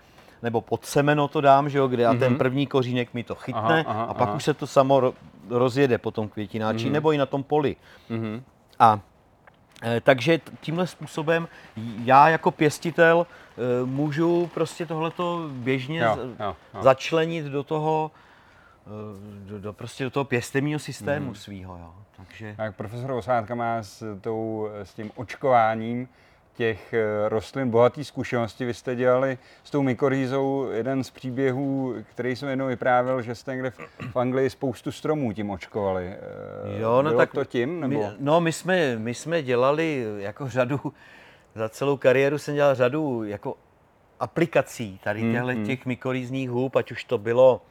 [0.42, 2.16] nebo pod semeno to dám, že jo, kde mm-hmm.
[2.16, 2.38] a ten mhm.
[2.38, 4.37] první kořínek mi to chytne aha, aha, a pak aha.
[4.37, 5.14] už se to samo
[5.51, 6.92] rozjede po tom květináči mm-hmm.
[6.92, 7.77] nebo i na tom poli.
[8.11, 8.42] Mm-hmm.
[8.79, 9.01] A
[9.83, 11.48] e, takže tímhle způsobem
[12.05, 16.83] já jako pěstitel e, můžu prostě tohleto běžně jo, jo, jo.
[16.83, 18.11] začlenit do toho,
[18.87, 21.35] e, do, do, prostě do toho pěstebního systému mm.
[21.35, 21.77] svýho.
[21.77, 21.94] Jo.
[22.16, 22.55] Takže...
[22.57, 26.09] Tak profesor Osádka má s, tou, s tím očkováním
[26.58, 28.64] těch eh, rostlin bohatý zkušenosti.
[28.64, 33.52] Vy jste dělali s tou mykorhýzou jeden z příběhů, který jsem jednou vyprávěl, že jste
[33.52, 33.72] někde
[34.12, 36.06] v Anglii spoustu stromů tím očkovali.
[36.06, 37.80] Eh, jo, no Bylo tak to tím?
[37.80, 38.02] Nebo?
[38.02, 40.80] My, no, my jsme, my jsme dělali jako řadu,
[41.54, 43.56] za celou kariéru jsem dělal řadu jako
[44.20, 47.62] aplikací tady hmm, těchto hmm, těch mykorhýzních hub, ať už to bylo,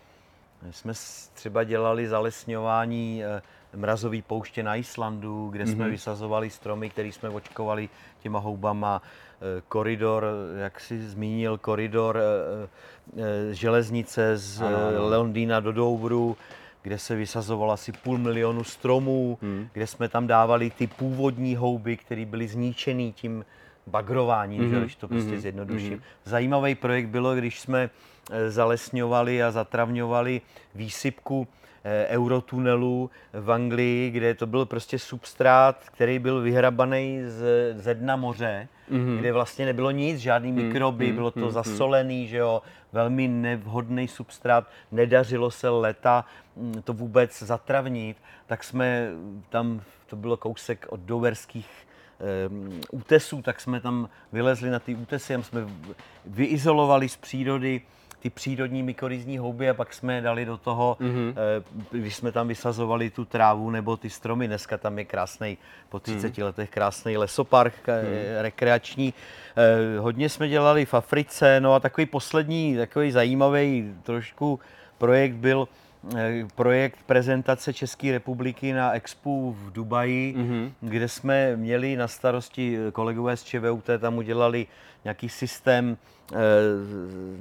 [0.71, 0.93] jsme
[1.34, 3.41] třeba dělali zalesňování eh,
[3.76, 5.72] mrazový pouště na Islandu, kde mm-hmm.
[5.72, 5.92] jsme mhm.
[5.92, 9.02] vysazovali stromy, které jsme očkovali těma houbama.
[9.42, 10.26] Eh, koridor,
[10.58, 12.70] jak si zmínil, koridor eh,
[13.18, 15.10] eh, železnice z ano.
[15.10, 16.38] Londýna do Douvru,
[16.82, 19.68] kde se vysazovalo asi půl milionu stromů, hmm.
[19.74, 23.46] kde jsme tam dávali ty původní houby, které byly zničený tím
[23.88, 24.70] bagrováním, mm-hmm.
[24.70, 25.40] že, když to prostě mm-hmm.
[25.40, 25.98] zjednoduším.
[25.98, 26.26] Mm-hmm.
[26.26, 27.90] Zajímavý projekt bylo, když jsme
[28.48, 30.42] zalesňovali a zatravňovali
[30.76, 31.48] výsypku
[31.89, 37.43] Eh, eurotunelu v Anglii, kde to byl prostě substrát, který byl vyhrabaný z,
[37.76, 39.17] ze dna moře, mm-hmm.
[39.17, 40.67] kde vlastně nebylo nic, žádný mm-hmm.
[40.67, 41.52] mikroby, bylo to mm-hmm.
[41.52, 42.62] zasolený, že jo,
[42.93, 49.10] velmi nevhodný substrát, nedařilo se leta mm, to vůbec zatravnit, tak jsme
[49.50, 51.69] tam, to bylo kousek od doverských
[52.50, 55.67] um, útesů, tak jsme tam vylezli na ty útesy jsme
[56.26, 57.82] vyizolovali z přírody
[58.20, 61.34] ty přírodní mykorizní houby a pak jsme je dali do toho, mm-hmm.
[61.92, 64.48] když jsme tam vysazovali tu trávu nebo ty stromy.
[64.48, 65.58] Dneska tam je krásný,
[65.90, 66.44] po 30 mm.
[66.44, 68.42] letech krásný lesopark mm.
[68.42, 69.14] rekreační.
[69.58, 74.60] Eh, hodně jsme dělali v Africe, no a takový poslední, takový zajímavý trošku
[74.98, 75.68] projekt byl,
[76.56, 80.72] projekt prezentace České republiky na Expo v Dubaji, mm-hmm.
[80.82, 84.67] kde jsme měli na starosti kolegové z ČVUT, tam udělali
[85.04, 85.98] nějaký systém
[86.32, 86.36] eh,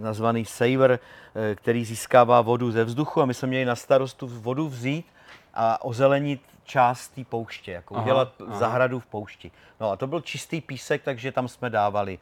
[0.00, 4.68] nazvaný Saver, eh, který získává vodu ze vzduchu a my jsme měli na starostu vodu
[4.68, 5.06] vzít
[5.54, 8.58] a ozelenit část té pouště, jako aha, udělat aha.
[8.58, 9.50] zahradu v poušti.
[9.80, 12.18] No a to byl čistý písek, takže tam jsme dávali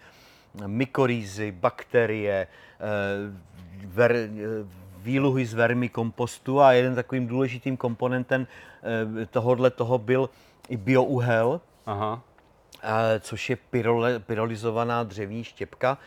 [0.66, 2.86] mykorýzy, bakterie, eh,
[3.86, 4.16] ver,
[5.04, 8.46] výluhy z vermi kompostu a jeden takovým důležitým komponentem
[9.30, 10.30] tohohle toho byl
[10.68, 11.60] i biouhel.
[11.86, 12.22] Aha
[13.20, 15.98] což je pyrole, pyrolizovaná dřevní štěpka,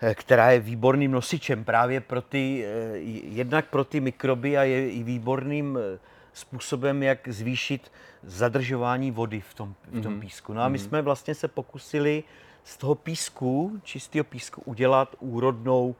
[0.00, 4.90] eh, která je výborným nosičem právě pro ty, eh, jednak pro ty mikroby a je
[4.90, 5.98] i výborným eh,
[6.32, 10.20] způsobem, jak zvýšit zadržování vody v tom, v tom mm-hmm.
[10.20, 10.52] písku.
[10.52, 10.82] No a my mm-hmm.
[10.82, 12.24] jsme vlastně se pokusili
[12.64, 15.94] z toho písku, čistého písku, udělat úrodnou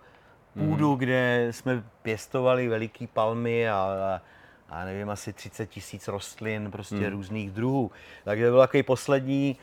[0.59, 0.99] půdu, mm-hmm.
[0.99, 4.21] kde jsme pěstovali veliký palmy a, a
[4.69, 7.11] a nevím, asi 30 tisíc rostlin prostě hmm.
[7.11, 7.91] různých druhů.
[8.25, 9.57] Takže to byl takový poslední,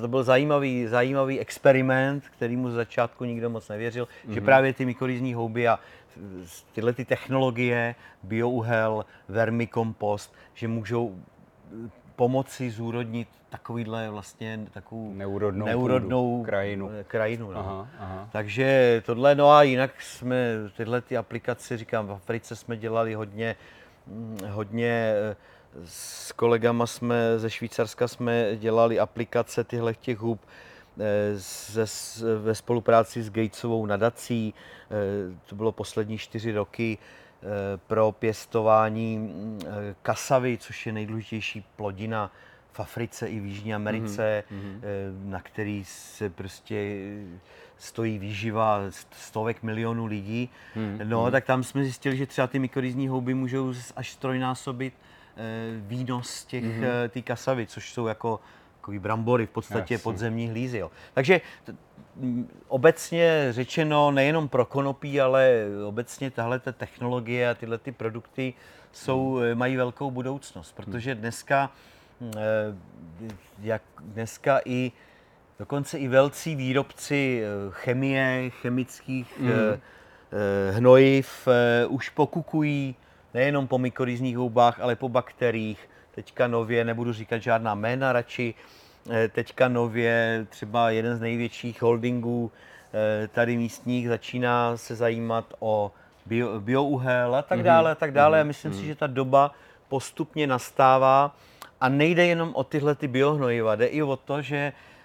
[0.00, 4.34] to byl zajímavý, zajímavý experiment, kterýmu z začátku nikdo moc nevěřil, hmm.
[4.34, 5.78] že právě ty mykorýzní houby a
[6.72, 11.18] tyhle ty technologie, biouhel, vermikompost, že můžou
[12.16, 16.90] pomoci zúrodnit takovýhle vlastně takovou neurodnou, neurodnou půdu, krajinu.
[17.06, 17.58] krajinu no.
[17.58, 18.28] aha, aha.
[18.32, 20.46] Takže tohle, no a jinak jsme
[20.76, 23.56] tyhle ty aplikace, říkám, v Africe jsme dělali hodně,
[24.06, 25.36] mm, hodně eh,
[25.84, 30.40] s kolegama jsme ze Švýcarska jsme dělali aplikace těchto těch hub
[31.34, 34.54] ze, eh, ve spolupráci s Gatesovou nadací.
[34.54, 36.98] Eh, to bylo poslední čtyři roky
[37.86, 39.60] pro pěstování mm,
[40.02, 42.32] kasavy, což je nejdůležitější plodina
[42.72, 44.80] v Africe i v Jižní Americe, mm-hmm.
[45.24, 46.98] na který se prostě
[47.76, 48.80] stojí výživa
[49.12, 50.50] stovek milionů lidí.
[50.76, 51.04] Mm-hmm.
[51.04, 55.40] No, tak tam jsme zjistili, že třeba ty mykorýzní houby můžou až strojnásobit eh,
[55.76, 57.08] výnos těch mm-hmm.
[57.08, 58.40] té kasavy, což jsou jako
[58.76, 60.02] takový brambory, v podstatě Jasně.
[60.02, 60.78] podzemní hlízy.
[60.78, 60.90] Jo.
[61.14, 61.40] Takže
[62.68, 68.54] obecně řečeno, nejenom pro konopí, ale obecně tahle technologie a tyhle ty produkty
[68.92, 69.58] jsou, mm.
[69.58, 71.70] mají velkou budoucnost, protože dneska
[72.36, 72.74] Eh,
[73.62, 74.92] jak dneska i
[75.58, 79.50] dokonce i velcí výrobci eh, chemie, chemických mm.
[80.70, 81.48] hnojiv
[81.88, 82.94] už pokukují
[83.34, 85.88] nejenom po mykorýzních houbách, ale po bakteriích.
[86.10, 88.54] Teďka nově, nebudu říkat žádná jména radši,
[89.32, 92.52] teďka nově třeba jeden z největších holdingů
[93.32, 95.92] tady místních začíná se zajímat o
[96.26, 97.64] bio, biouhel a tak mhm.
[97.64, 98.40] dále a tak dále.
[98.40, 98.76] A myslím mm.
[98.78, 98.88] si, mhm.
[98.88, 99.54] že ta doba
[99.88, 101.36] postupně nastává
[101.80, 104.56] a nejde jenom o tyhle ty biohnojiva, jde i o to, že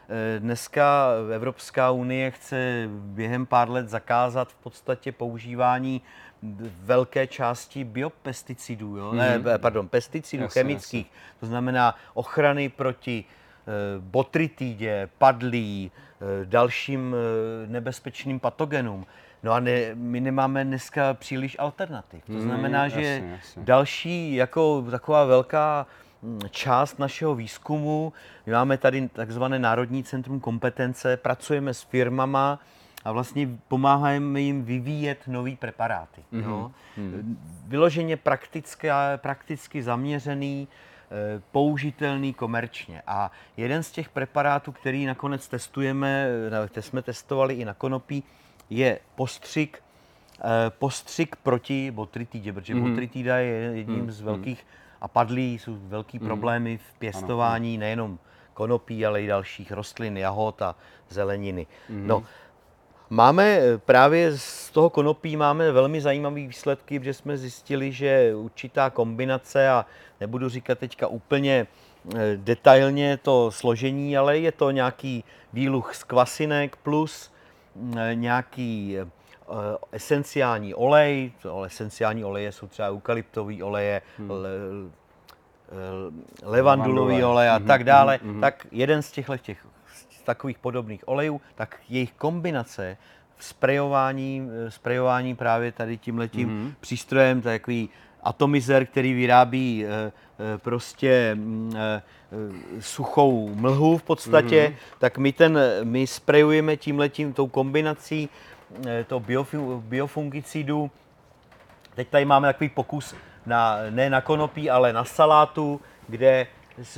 [0.10, 6.02] eh, dneska Evropská unie chce během pár let zakázat v podstatě používání
[6.84, 9.12] velké části biopesticidů, jo?
[9.12, 9.18] Mm.
[9.18, 9.48] Ne, mhm.
[9.58, 11.40] pardon, pesticidů jasně, chemických, jasně.
[11.40, 13.39] to znamená ochrany proti eh,
[14.00, 17.16] botrytidě, padlí, eh, dalším
[17.68, 19.06] nebezpečným patogenům.
[19.44, 22.26] No a ne, my nemáme dneska příliš alternativ.
[22.26, 23.64] To mhm, znamená, mm, že jasně, jasně.
[23.64, 25.88] další jako taková velká
[26.22, 28.14] Mm, část našeho výzkumu.
[28.46, 32.60] My máme tady takzvané Národní centrum kompetence, pracujeme s firmama
[33.06, 36.22] a vlastně pomáháme jim vyvíjet nové preparáty.
[36.34, 36.44] Mm-hmm.
[36.44, 36.72] Jo?
[36.98, 37.36] Mm-hmm.
[37.68, 40.89] Vyloženě prakticky, prakticky zaměřený, eh,
[41.52, 43.02] použitelný komerčně.
[43.08, 46.28] A jeden z těch preparátů, který nakonec testujeme,
[46.68, 48.24] které jsme testovali i na konopí,
[48.70, 49.84] je postřik,
[50.40, 52.90] eh, postřik proti botrytidě, protože mm-hmm.
[52.90, 54.12] botrytida je jedním mm-hmm.
[54.12, 54.66] z velkých
[55.02, 56.26] a padlí jsou velký mm.
[56.26, 57.80] problémy v pěstování ano.
[57.80, 58.20] nejenom
[58.54, 60.76] konopí, ale i dalších rostlin, jahod a
[61.10, 61.68] zeleniny.
[61.90, 62.08] Mm.
[62.08, 62.24] No,
[63.10, 69.70] Máme právě z toho konopí máme velmi zajímavé výsledky, protože jsme zjistili, že určitá kombinace,
[69.70, 69.86] a
[70.20, 71.68] nebudu říkat teďka úplně
[72.16, 77.32] eh, detailně to složení, ale je to nějaký výluch z kvasinek plus
[77.98, 78.98] eh, nějaký
[79.50, 81.32] Eh, esenciální olej,
[81.66, 84.32] esenciální oleje jsou třeba eukalyptový oleje, hmm.
[84.32, 84.50] le,
[86.44, 88.42] levandulový olej a hmm, tak dále, hmm, hmm.
[88.42, 89.66] tak jeden z těchto těch
[90.30, 92.98] takových podobných olejů, tak jejich kombinace
[93.40, 96.74] sprejování, eh, sprejování právě tady tímhletím hmm.
[96.80, 97.90] přístrojem, takový
[98.24, 99.86] atomizer, který vyrábí
[100.58, 101.74] prostě mm,
[102.80, 104.76] suchou mlhu v podstatě, hmm.
[105.00, 108.30] tak my ten, my sprejujeme tímhletím, tou kombinací
[108.88, 109.24] Eh, to
[109.82, 110.92] biofungicidu.
[111.96, 113.16] Teď tady máme takový pokus
[113.46, 116.48] na, ne na konopí, ale na salátu, kde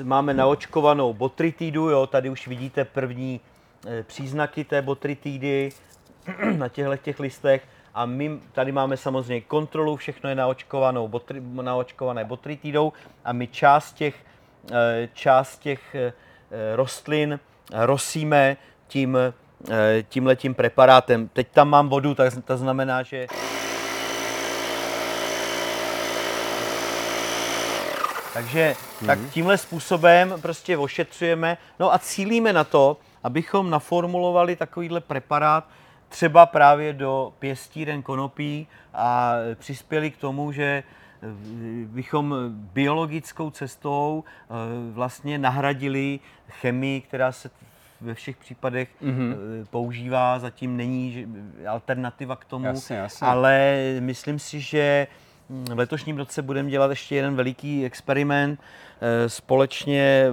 [0.03, 3.39] máme naočkovanou botritidu, jo, tady už vidíte první
[3.87, 5.69] eh, příznaky té botritidy
[6.57, 12.25] na těchto těch listech a my tady máme samozřejmě kontrolu, všechno je naočkovanou, botri, naočkované
[12.25, 12.93] botritidou
[13.25, 14.15] a my část těch,
[14.71, 15.95] eh, část těch
[16.75, 17.39] rostlin
[17.73, 19.17] rosíme tím
[20.09, 21.27] tímhletím preparátem.
[21.27, 23.27] Teď tam mám vodu, tak to znamená, že
[28.33, 29.05] Takže mm-hmm.
[29.05, 35.67] tak tímhle způsobem prostě ošetřujeme, no a cílíme na to, abychom naformulovali takovýhle preparát
[36.09, 40.83] třeba právě do pěstíren konopí a přispěli k tomu, že
[41.85, 44.53] bychom biologickou cestou eh,
[44.93, 47.49] vlastně nahradili chemii, která se
[48.01, 49.35] ve všech případech mm-hmm.
[49.69, 51.27] používá, zatím není
[51.67, 53.27] alternativa k tomu, jasně, jasně.
[53.27, 55.07] ale myslím si, že
[55.51, 58.59] v letošním roce budeme dělat ještě jeden veliký experiment
[59.01, 60.27] eh, společně,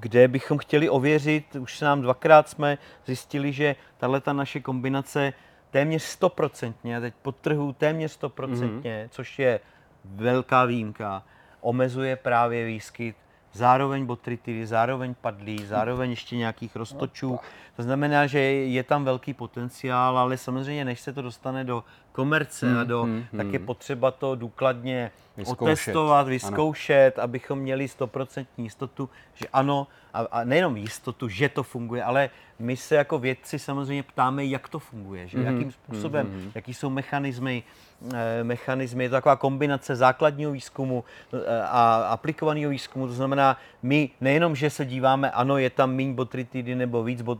[0.00, 5.32] kde bychom chtěli ověřit, už se nám dvakrát jsme zjistili, že tahle ta naše kombinace
[5.70, 9.10] téměř stoprocentně, a teď podtrhu téměř stoprocentně, mm-hmm.
[9.10, 9.60] což je
[10.04, 11.22] velká výjimka,
[11.60, 13.16] omezuje právě výskyt
[13.52, 17.38] zároveň botritidy, zároveň padlí, zároveň ještě nějakých roztočů.
[17.76, 21.84] To znamená, že je tam velký potenciál, ale samozřejmě než se to dostane do
[22.14, 25.62] komerce hmm, a do, hmm, tak je potřeba to důkladně vyzkoušet.
[25.62, 27.24] otestovat, vyzkoušet, ano.
[27.24, 32.76] abychom měli stoprocentní jistotu, že ano, a, a nejenom jistotu, že to funguje, ale my
[32.76, 35.38] se jako vědci samozřejmě ptáme, jak to funguje, že?
[35.38, 35.52] Mm-hmm.
[35.52, 36.50] jakým způsobem, mm-hmm.
[36.54, 37.62] jaký jsou mechanismy,
[38.14, 44.10] e, mechanismy, je to taková kombinace základního výzkumu e, a aplikovaného výzkumu, to znamená, my
[44.20, 47.38] nejenom, že se díváme, ano, je tam méně botritidy nebo víc, bot,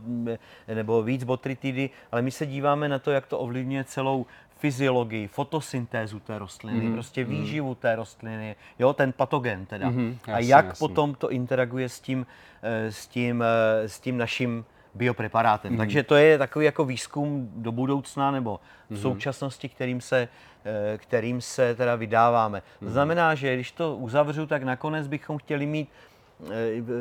[0.67, 4.25] nebo víc botritidy, ale my se díváme na to, jak to ovlivňuje celou
[4.65, 6.93] fyziologii, fotosyntézu té rostliny, mm-hmm.
[6.93, 7.31] prostě mhm.
[7.31, 9.89] výživu té rostliny, jo, ten patogen teda.
[9.89, 10.79] Mm-hmm, jasný, a jak jasný.
[10.79, 12.25] potom to interaguje s tím,
[12.63, 15.73] eh, s tím, eh, s tím naším biopreparátem.
[15.73, 15.77] Mm-hmm.
[15.77, 19.01] Takže to je takový jako výzkum do budoucna nebo v mm-hmm.
[19.01, 20.27] současnosti, kterým se,
[20.65, 22.59] eh, kterým se teda vydáváme.
[22.59, 22.79] Mm-hmm.
[22.79, 22.93] To mhm.
[22.93, 25.89] znamená, že když to uzavřu, tak nakonec bychom chtěli mít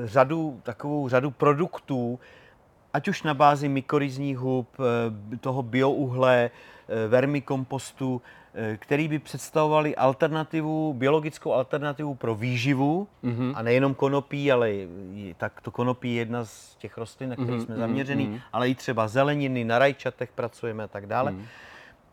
[0.05, 2.19] řadu, takovou řadu produktů,
[2.95, 4.69] ať už na bázi mykorizních hub,
[5.41, 6.51] toho biouhle,
[6.89, 8.23] Eh, vermikompostu,
[8.55, 13.53] eh, který by představovali alternativu, biologickou alternativu pro výživu mm-hmm.
[13.55, 14.71] a nejenom konopí, ale
[15.37, 17.65] tak to konopí je jedna z těch rostlin, na které mm-hmm.
[17.65, 18.41] jsme zaměřený, mm-hmm.
[18.53, 21.33] ale i třeba zeleniny, na rajčatech pracujeme a tak dále.
[21.33, 21.45] Mm-hmm.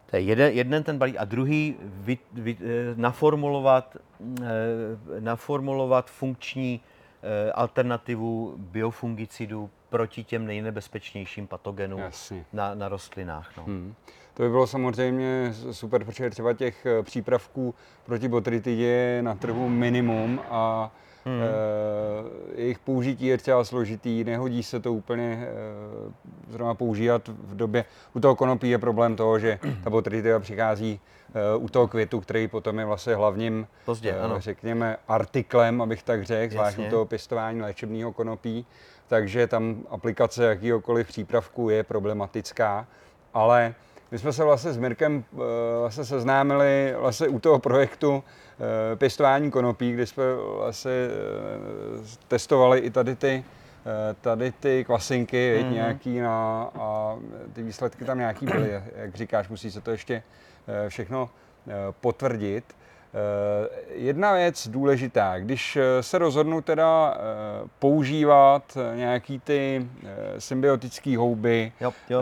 [0.09, 2.65] To je jeden, jeden ten balík a druhý vy, vy, eh,
[2.95, 3.97] naformulovat,
[5.19, 6.79] naformulovat funkční
[7.53, 12.01] alternativu biofungicidů proti těm nejnebezpečnějším patogenům
[12.53, 13.57] na, na rostlinách.
[13.57, 13.63] No.
[13.63, 13.93] Hmm.
[14.33, 19.69] To by bylo samozřejmě super, protože třeba těch eh, přípravků proti botrytidě je na trhu
[19.69, 20.91] minimum a
[21.25, 21.41] Hmm.
[21.41, 27.85] E, jejich použití je třeba složitý, nehodí se to úplně e, zrovna používat v době.
[28.13, 30.99] U toho konopí je problém toho, že ta botrytida přichází
[31.33, 34.39] e, u toho květu, který potom je vlastně hlavním, Pozdě, ano.
[34.39, 38.65] řekněme, artiklem, abych tak řekl, zvlášť u toho pěstování léčebného konopí.
[39.07, 42.87] Takže tam aplikace jakýkoliv přípravku je problematická,
[43.33, 43.73] ale
[44.11, 45.41] my jsme se vlastně s Mirkem uh,
[45.79, 48.23] vlastně seznámili vlastně u toho projektu uh,
[48.95, 50.23] pěstování konopí, kdy jsme
[50.57, 50.91] vlastně
[51.99, 53.43] uh, testovali i tady ty,
[54.21, 55.71] tady ty kvasinky, mm-hmm.
[55.71, 57.17] nějaký na, a
[57.53, 58.81] ty výsledky tam nějaký byly.
[58.95, 60.23] Jak říkáš, musí se to ještě
[60.87, 61.29] všechno
[62.01, 62.75] potvrdit.
[63.93, 67.17] Jedna věc důležitá, když se rozhodnu teda
[67.79, 69.87] používat nějaký ty
[70.37, 72.21] symbiotické houby, jo, jo.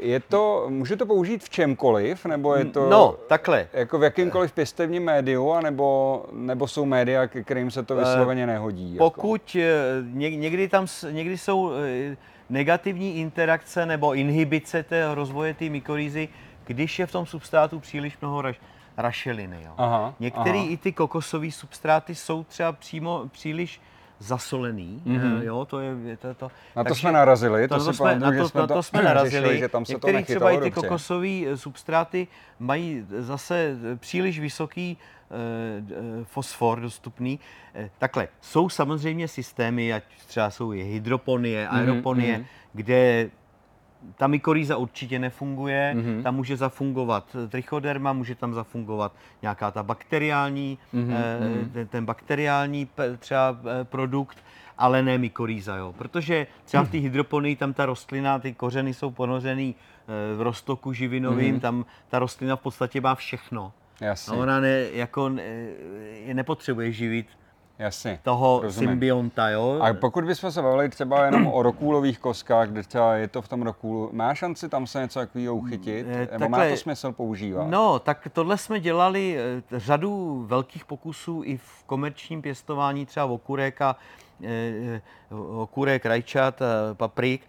[0.00, 3.68] Je to, může to použít v čemkoliv, nebo je to no, takhle.
[3.72, 8.94] jako v jakýmkoliv pěstevním médiu, anebo, nebo jsou média, kterým se to eh, vysloveně nehodí?
[8.94, 9.10] Jako?
[9.10, 10.36] Pokud jako?
[10.36, 12.16] někdy tam někdy jsou eh,
[12.50, 16.28] negativní interakce nebo inhibice té rozvoje té mykorýzy,
[16.66, 18.60] když je v tom substrátu příliš mnoho raš,
[18.98, 19.62] rašeliny.
[19.64, 19.72] Jo.
[19.76, 23.80] Aha, Některé i ty kokosové substráty jsou třeba přímo příliš
[24.18, 25.42] zasolený, mm-hmm.
[25.42, 26.34] jo, to je to.
[26.34, 26.50] to.
[26.76, 29.02] Na to Takže, jsme narazili, to, to, to jsme, na to, jsme na to jsme
[29.12, 32.26] narazili, řešili, že tam se Některý to třeba i ty kokosové eh, substráty
[32.58, 34.96] mají zase příliš vysoký
[35.30, 37.40] e, fosfor dostupný.
[37.74, 42.44] E, takhle, jsou samozřejmě systémy, ať třeba jsou i hydroponie, mhm, aeroponie, mm-hmm.
[42.72, 43.30] kde
[44.16, 46.22] ta mykorýza určitě nefunguje, mm-hmm.
[46.22, 51.12] tam může zafungovat trichoderma, může tam zafungovat nějaká ta bakteriální, mm-hmm.
[51.12, 54.38] eh, ten, ten bakteriální třeba eh, produkt,
[54.78, 55.94] ale ne mykorýza, jo.
[55.98, 60.92] Protože třeba v té hydroponii tam ta rostlina, ty kořeny jsou ponořený eh, v roztoku
[60.92, 61.60] živinovým, mm-hmm.
[61.60, 63.72] tam ta rostlina v podstatě má všechno.
[64.00, 64.36] Jasně.
[64.36, 65.42] A ona ne, jako, ne,
[66.32, 67.26] nepotřebuje živit
[67.78, 68.90] Jasně, toho rozumím.
[68.90, 69.48] symbionta.
[69.48, 69.78] Jo?
[69.82, 73.48] A pokud bychom se bavili třeba jenom o rokůlových koskách, kde třeba je to v
[73.48, 76.06] tom rokůlu, má šanci tam se něco takového uchytit?
[76.08, 77.66] E, takhle, Nebo má to smysl používat?
[77.70, 83.82] No, tak tohle jsme dělali eh, řadu velkých pokusů i v komerčním pěstování, třeba okurek
[83.82, 83.96] a
[84.44, 85.00] e,
[85.56, 86.60] okurek, rajčat,
[86.92, 87.42] paprik.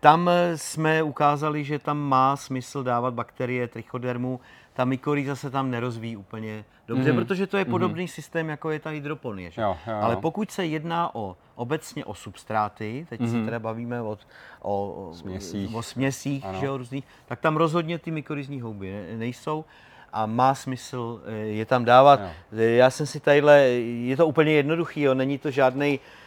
[0.00, 4.40] Tam jsme ukázali, že tam má smysl dávat bakterie trichodermu
[4.74, 7.18] ta mykorýza se tam nerozvíjí úplně dobře, mm.
[7.18, 7.70] protože to je mhm.
[7.70, 8.08] podobný mm.
[8.08, 9.50] systém, jako je ta hydroponie.
[9.50, 9.62] Že?
[9.62, 13.28] Jo, jo, Ale pokud se jedná o obecně o substráty, teď mm.
[13.28, 13.44] se mhm.
[13.44, 14.18] teda bavíme o,
[14.62, 19.64] o, směsích, o směsích že, o různých, tak tam rozhodně ty mykorizní houby ne, nejsou
[20.12, 22.20] a má smysl eh, je tam dávat.
[22.20, 22.28] Jo.
[22.52, 26.23] Eh, já jsem si tadyhle, je to úplně jednoduchý, jo, není to žádnej, eh,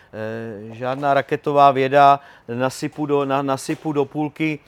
[0.72, 2.20] žádná raketová věda,
[2.55, 4.60] nasypu do, na, nasypu do půlky,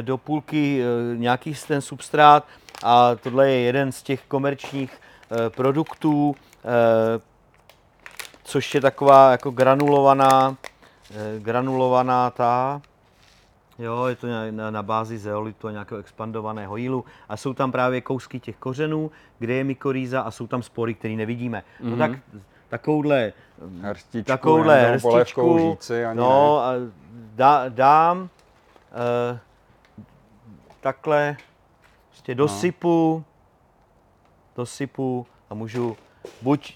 [0.00, 0.82] do půlky
[1.16, 2.44] nějaký ten substrát,
[2.82, 4.92] a tohle je jeden z těch komerčních
[5.30, 6.34] eh, produktů,
[6.64, 7.20] eh,
[8.44, 10.56] což je taková jako granulovaná,
[11.10, 12.82] eh, granulovaná ta
[13.80, 17.04] Jo, je to na, na, na bázi zeolitu a nějakého expandovaného jílu.
[17.28, 21.14] A jsou tam právě kousky těch kořenů, kde je mykorýza a jsou tam spory, které
[21.14, 21.58] nevidíme.
[21.80, 21.90] Mm-hmm.
[21.90, 22.10] No tak
[22.68, 23.32] takovouhle
[23.82, 26.72] Hrstičku, takovouhle hrstičku, říci, ani no, a
[27.34, 28.28] dá, dám
[29.32, 29.38] eh,
[30.80, 31.36] takhle
[32.08, 32.38] prostě No.
[32.38, 33.24] dosypu,
[34.56, 35.96] dosypu a můžu
[36.42, 36.74] buď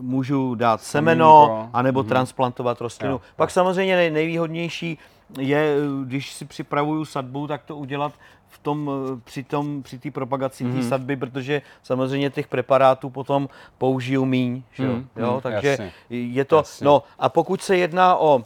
[0.00, 1.70] můžu dát semeno, Semínko.
[1.72, 3.12] anebo transplantovat rostlinu.
[3.12, 4.98] Jo, Pak samozřejmě nej, nejvýhodnější
[5.38, 8.12] je, když si připravuju sadbu, tak to udělat
[8.48, 13.48] v tom, eh, při tom, při té propagaci té sadby, protože samozřejmě těch preparátů potom
[13.78, 14.92] použiju míň, že jo?
[14.92, 15.32] Mhm, jo?
[15.32, 15.92] mhm, takže jasně.
[16.10, 16.84] je to, Jasně.
[16.84, 18.44] no a pokud se jedná o,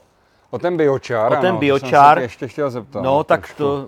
[0.50, 3.02] O ten biočar, O ten ano, to biočar, jsem se tě ještě chtěl zeptat.
[3.02, 3.56] no tak trošku.
[3.58, 3.86] to,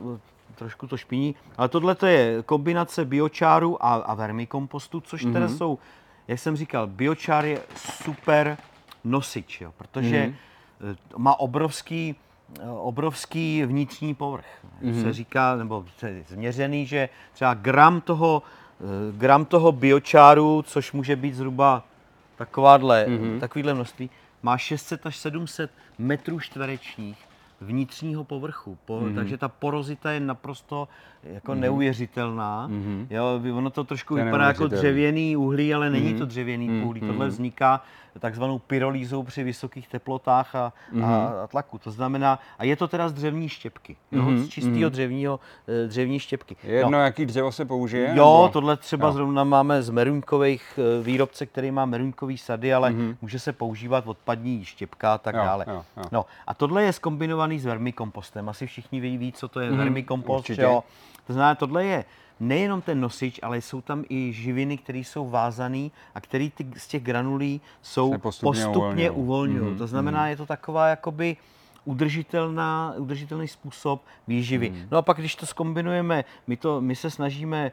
[0.55, 5.32] trošku to špiní, ale tohle to je kombinace biočáru a, a vermikompostu, což Mhm.
[5.32, 5.78] teda jsou,
[6.28, 8.57] jak jsem říkal, biočár je super
[9.05, 10.34] nosič, jo, protože Mhm.
[10.92, 12.24] eh, má obrovský, eh,
[12.80, 14.47] obrovský vnitřní povrch.
[14.82, 15.03] Mhm.
[15.03, 18.42] Se říká, nebo se změřený, že třeba gram toho,
[18.80, 18.84] eh,
[19.18, 21.84] gram toho biočáru, což může být zhruba
[22.36, 23.40] takováhle, Mhm.
[23.40, 24.11] takovýhle množství,
[24.42, 27.18] má 600 až 700 metrů čtverečních
[27.61, 28.78] vnitřního povrchu.
[28.84, 29.14] Po, Mhm.
[29.14, 30.88] Takže ta porozita je naprosto
[31.22, 32.66] jako neuvěřitelná.
[32.66, 33.07] Mhm.
[33.11, 37.01] Jo, ono to trošku To vypadá jako dřevěný uhlí, ale není to dřevěný uhlí.
[37.01, 37.84] Tohle vzniká
[38.21, 40.73] takzvanou pyrolízou při vysokých teplotách a,
[41.05, 41.79] a, a tlaku.
[41.79, 45.41] To znamená, a je to teda z dřevní štěpky, jo, z čistého dřevního,
[45.85, 46.57] eh, dřevní štěpky.
[46.62, 48.09] Je jedno, jaký dřevo se použije?
[48.09, 48.15] No.
[48.23, 49.12] Jo, nebo- tohle třeba Jo.
[49.12, 54.65] zrovna máme z meruňkových eh, výrobce, který má meruňkový sady, ale může se používat odpadní
[54.65, 55.35] štěpka a tak.
[55.35, 55.65] Jo, dále.
[55.69, 56.03] jo, jo.
[56.12, 58.49] No a tohle je skombinovaný s vermikompostem.
[58.49, 60.39] Asi všichni ví, ví co to je vermikompost.
[60.39, 60.62] určitě.
[60.62, 60.85] Jo?
[61.27, 62.05] To znamená, tohle je
[62.41, 67.03] nejenom ten nosič, ale jsou tam i živiny, které jsou vázané a které z těch
[67.03, 69.11] granulí jsou postupně postupně, uvolňují.
[69.11, 69.78] uvolňují.
[69.78, 71.37] To znamená, je to taková jakoby
[71.85, 74.68] udržitelná, udržitelný způsob výživy.
[74.68, 74.89] Hmm.
[74.91, 77.72] No a pak, když to skombinujeme, my, to, my se snažíme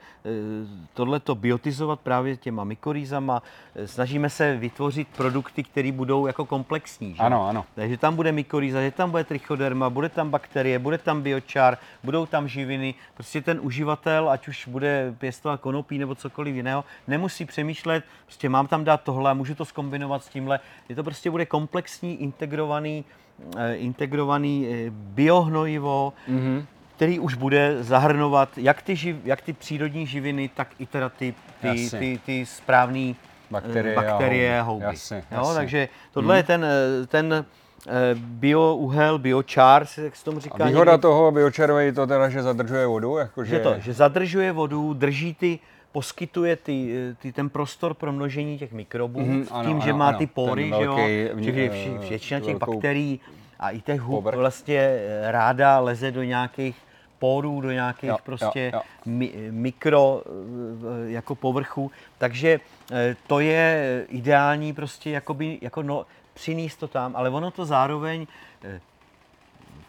[0.93, 3.43] tohleto biotizovat právě těma mykorýzama,
[3.76, 7.16] eh, snažíme se vytvořit produkty, které budou jako komplexní.
[7.16, 7.24] Že?
[7.24, 7.66] Ano, ano.
[7.76, 12.26] Takže tam bude mykorýza, že tam bude trichoderma, bude tam bakterie, bude tam biočár, budou
[12.26, 12.95] tam živiny.
[13.14, 18.68] Prostě ten uživatel, ať už bude pěstovat konopí nebo cokoliv jiného, nemusí přemýšlet, prostě mám
[18.68, 20.59] tam dát tohle můžu to skombinovat s tímhle.
[20.89, 23.30] Je to prostě bude komplexní, integrovaný, eh,
[23.75, 26.65] integrovaný eh, biohnojivo, Mhm.
[26.95, 31.34] který už bude zahrnovat jak ty, živ, jak ty přírodní živiny, tak i teda ty,
[31.61, 31.99] ty, Jasně.
[31.99, 33.13] ty, ty správné
[33.51, 34.84] Bakterie a bakterie a houby.
[34.86, 34.95] houby.
[34.95, 35.55] Jasně, jo, jasně.
[35.55, 37.45] takže tohle je ten, eh, ten
[37.88, 40.63] eh, biouhel, biočár, se- jak se tomu říká.
[40.63, 43.49] A výhoda někdy, toho biočaru je to teda, že zadržuje vodu, jakože...
[43.49, 45.59] že, to, že zadržuje vodu, drží ty,
[45.92, 49.98] poskytuje ty, eh, ty, ten prostor pro množení těch mikrobů, s ano, tím, že ano,
[50.00, 50.18] má ano.
[50.18, 53.20] ty pory, že jo, velký, že eh, vši- většina těch bakterií
[53.60, 54.38] a i těch hub povrch.
[54.38, 56.76] vlastně eh, ráda leze do nějakých
[57.20, 58.82] porů, do nějakých Jo, prostě jo, jo.
[59.06, 62.60] mi, mikro eh, jako povrchu, takže
[62.92, 68.28] eh, to je ideální prostě jakoby, jako no, přinést to tam, ale ono to zároveň
[68.64, 68.82] eh,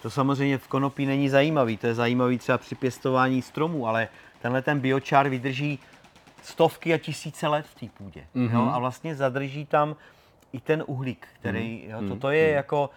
[0.02, 4.08] to samozřejmě v konopí není zajímavý, to je zajímavý třeba při pěstování stromů, ale
[4.42, 5.78] tenhle ten biočár vydrží
[6.42, 8.24] stovky a tisíce let v té půdě.
[8.36, 8.52] Mm-hmm.
[8.52, 8.70] Jo?
[8.72, 9.96] A vlastně zadrží tam
[10.52, 12.90] i ten uhlík, který, jo, to, to je jako,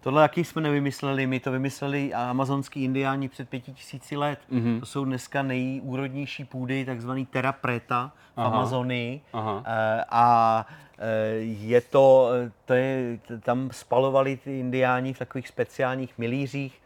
[0.00, 4.38] tohle jaký jsme nevymysleli, my to vymysleli amazonský indiáni před pěti tisíci let.
[4.52, 4.80] Mm-hmm.
[4.80, 8.46] To jsou dneska nejúrodnější půdy, takzvaný terra preta v Aha.
[8.46, 9.20] Amazonii.
[9.32, 9.62] Aha.
[9.66, 10.66] Eh, a
[10.98, 12.30] eh, je to,
[12.64, 16.80] to je, tam spalovali ty indiáni v takových speciálních milířích.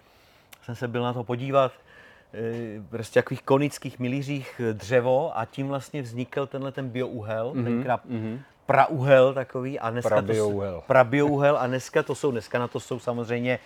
[0.62, 1.87] Jsem se byl na to podívat, eh,
[2.90, 7.64] prostě takových konických milířích eh, dřevo a tím vlastně vznikl tenhle ten biouhel, mm-hmm.
[7.64, 8.38] tenkrát mm-hmm.
[8.66, 10.74] prauhel takový a dneska Prabiouhel.
[10.74, 13.58] to, prabiouhel a dneska to jsou, dneska na to jsou samozřejmě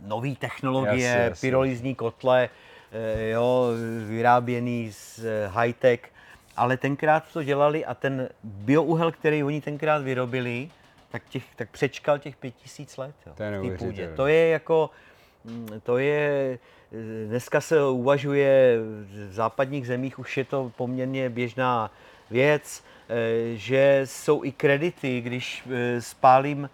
[0.00, 1.48] nové technologie, Jasně, jasně.
[1.48, 2.48] pyrolizní kotle,
[2.92, 3.68] eh, jo,
[4.06, 6.00] vyráběný z high-tech,
[6.56, 10.70] ale tenkrát to dělali a ten biouhel, který oni tenkrát vyrobili,
[11.10, 14.12] tak, těch, tak přečkal těch pět tisíc let jo, To je v té půdě.
[14.16, 14.90] To je jako,
[15.82, 16.58] to je,
[16.92, 18.78] eh, dneska se uvažuje,
[19.28, 21.90] v západních zemích už je to poměrně běžná
[22.30, 23.14] věc, eh,
[23.56, 26.70] že jsou i kredity, když eh, spálím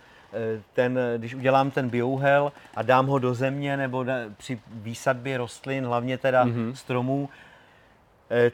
[0.75, 4.05] ten, když udělám ten biouhel a dám ho do země nebo
[4.37, 6.55] při výsadbě rostlin, hlavně teda Mhm.
[6.55, 6.75] mm-hmm.
[6.75, 7.29] stromů,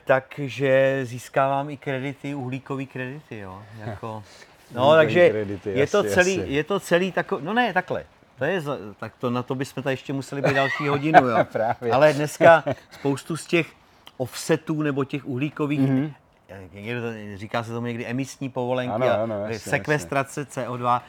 [0.04, 3.62] takže získávám i kredity, uhlíkový kredity, jo.
[3.86, 4.22] Jako,
[4.74, 8.04] no, takže kredity, je, to celý, je to celý takový, no ne, takhle.
[8.38, 8.62] To je,
[8.98, 11.38] tak to, na to bychom tady ještě museli být další hodinu, jo.
[11.52, 11.92] Právě.
[11.92, 13.72] Ale dneska spoustu z těch
[14.16, 16.12] offsetů nebo těch uhlíkových, Mhm.
[16.50, 17.36] mm-hmm.
[17.36, 21.00] říká se tomu někdy emisní povolenky Ano, a ano, jasně, sekvestrace CO2,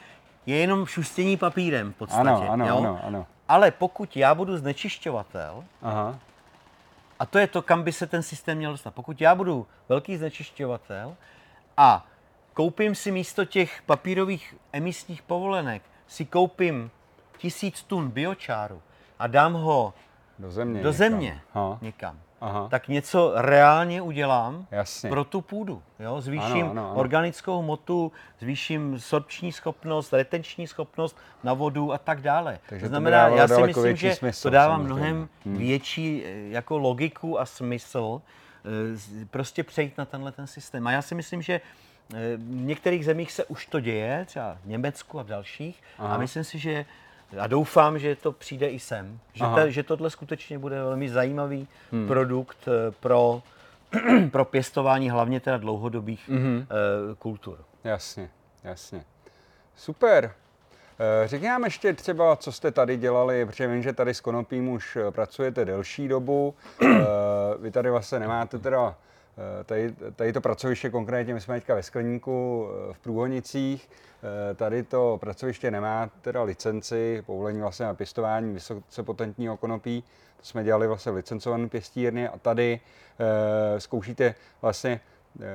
[0.46, 2.20] je jenom šustění papírem v podstatě.
[2.28, 2.76] Ano, ano, jo?
[2.78, 3.26] ano, ano.
[3.48, 6.18] Ale pokud já budu znečišťovatel, Aha.
[7.18, 8.94] a to je to, kam by se ten systém měl dostat.
[8.94, 11.16] Pokud já budu velký znečišťovatel
[11.76, 12.06] a
[12.54, 16.90] koupím si místo těch papírových emisních povolenek, si koupím
[17.40, 18.82] tisíc tun biočáru
[19.18, 19.94] a dám ho
[20.38, 20.82] Do země.
[20.82, 20.92] do někam.
[20.98, 21.78] země Ha.
[21.82, 22.68] někam, Aha.
[22.70, 25.10] tak něco reálně udělám Jasně.
[25.10, 25.82] pro tu půdu.
[25.98, 26.20] Jo?
[26.20, 26.94] Zvýším Ano, ano, ano.
[27.00, 32.58] organickou hmotu, zvýším sorpční schopnost, retenční schopnost na vodu a tak dále.
[32.68, 34.94] Takže to to znamená, dávalo já si myslím, větší že smysl, to dává samozřejmě.
[34.94, 35.56] mnohem Hmm.
[35.58, 38.22] větší eh, jako logiku a smysl
[38.64, 40.86] eh, prostě přejít na tenhle ten systém.
[40.86, 41.54] A já si myslím, že
[42.14, 45.82] eh, v některých zemích se už to děje, třeba v Německu a v dalších.
[45.98, 46.14] Aha.
[46.14, 46.84] A myslím si, že
[47.38, 49.18] a doufám, že to přijde i sem.
[49.32, 49.56] Že, Aha.
[49.56, 52.06] ta, že tohle skutečně bude velmi zajímavý hmm.
[52.06, 53.42] produkt eh, pro,
[54.30, 56.66] pro pěstování hlavně teda dlouhodobých mm-hmm.
[57.18, 57.58] kultur.
[57.84, 58.30] Jasně,
[58.64, 59.04] jasně.
[59.76, 60.32] Super.
[61.24, 64.68] Eh, Řekni nám ještě třeba, co jste tady dělali, protože vím, že tady s konopím
[64.68, 66.54] už pracujete delší dobu.
[67.58, 68.96] Vy tady vlastně nemáte teda
[69.64, 73.90] tady, tady to pracoviště konkrétně, my jsme teďka ve Skleníku eh, v Průhonicích.
[74.50, 80.04] Eh, Tady to pracoviště nemá teda licenci, povolení vlastně na pěstování vysoce potentního konopí.
[80.36, 82.80] To jsme dělali vlastně v licencované pěstírně a tady
[83.74, 85.00] eh, zkoušíte vlastně
[85.40, 85.46] eh,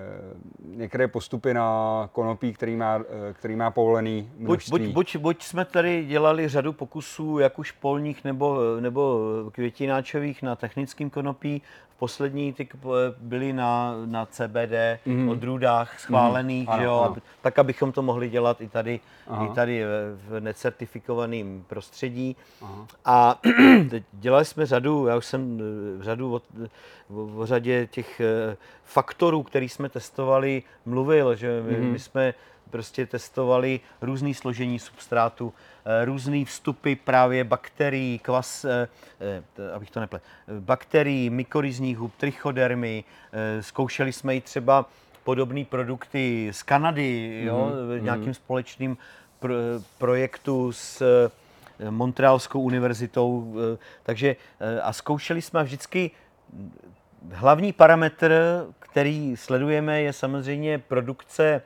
[0.66, 3.00] některé postupy na konopí, který má,
[3.30, 4.72] eh, který má povolený Buď, množství.
[4.72, 9.20] buď, buď, buď jsme tady dělali řadu pokusů, jak už polních nebo, nebo
[9.52, 11.62] květináčových na technickém konopí.
[11.96, 12.68] V poslední ty
[13.18, 15.30] byly na, na CBD mm.
[15.30, 16.78] odrůdách schválených, Mhm.
[16.78, 17.16] že Ano, jo, ano.
[17.42, 19.46] tak abychom to mohli dělat i tady, Aha.
[19.46, 22.36] i tady v- v necertifikovaném prostředí.
[22.62, 22.88] Aha.
[23.06, 23.40] A
[23.90, 25.60] teď dělali jsme řadu, já už jsem
[26.00, 26.42] eh, řadu o,
[27.16, 31.92] o, o řadě těch eh, faktorů, který jsme testovali, mluvil, že my, Mhm.
[31.92, 32.34] my jsme
[32.70, 35.54] prostě testovali různé složení substrátu,
[35.86, 38.88] eh, různé vstupy právě bakterií, kvas, eh,
[39.20, 40.24] eh, abych to neplet,
[40.60, 43.04] bakterií, mykorizních hub, trichodermy,
[43.62, 44.86] zkoušeli jsme i třeba
[45.24, 48.98] podobné produkty z Kanady, jo, v nějakým společným
[49.40, 49.54] pro,
[49.98, 51.04] projektu s
[51.90, 53.56] Montrealskou univerzitou,
[54.04, 54.36] takže
[54.84, 56.12] a zkoušeli jsme vždycky
[57.32, 58.34] hlavní parametr,
[58.80, 61.62] který sledujeme, je samozřejmě produkce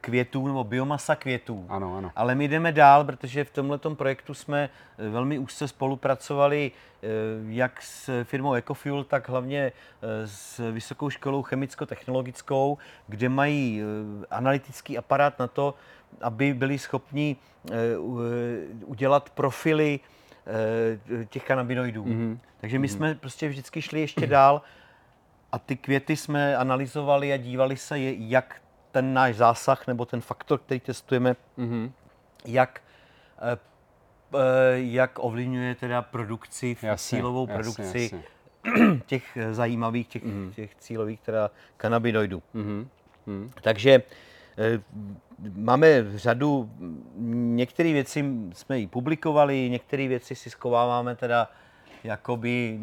[0.00, 1.66] květů nebo biomasa květů.
[1.68, 2.12] Ano, ano.
[2.16, 7.06] Ale my jdeme dál, protože v tomto projektu jsme eh, velmi úzce spolupracovali eh,
[7.48, 14.98] jak s firmou Ecofuel, tak hlavně eh, s Vysokou školou chemicko-technologickou, kde mají eh, analytický
[14.98, 15.74] aparát na to,
[16.20, 17.36] aby byli schopni
[17.70, 20.00] eh, eh, udělat profily
[20.46, 22.04] eh, těch kanabinoidů.
[22.04, 22.38] Mm-hmm.
[22.60, 24.62] Takže my jsme prostě vždycky šli ještě dál
[25.52, 28.56] a ty květy jsme analyzovali a dívali se, jak
[28.96, 31.92] ten náš zásah nebo ten faktor, který testujeme, Mhm.
[32.44, 32.80] jak,
[33.42, 33.58] eh,
[34.74, 38.22] jak ovlivňuje teda produkci, Jasně, cílovou jasně, produkci jasně.
[39.06, 40.52] těch eh, zajímavých, těch, mm.
[40.56, 42.42] těch cílových teda kanabinoidů.
[42.54, 42.88] Mhm.
[43.26, 43.50] Mhm.
[43.62, 44.02] Takže
[44.58, 44.80] eh,
[45.54, 46.70] máme řadu,
[47.60, 51.50] některé věci jsme i publikovali, některé věci si schováváme teda
[52.04, 52.78] jakoby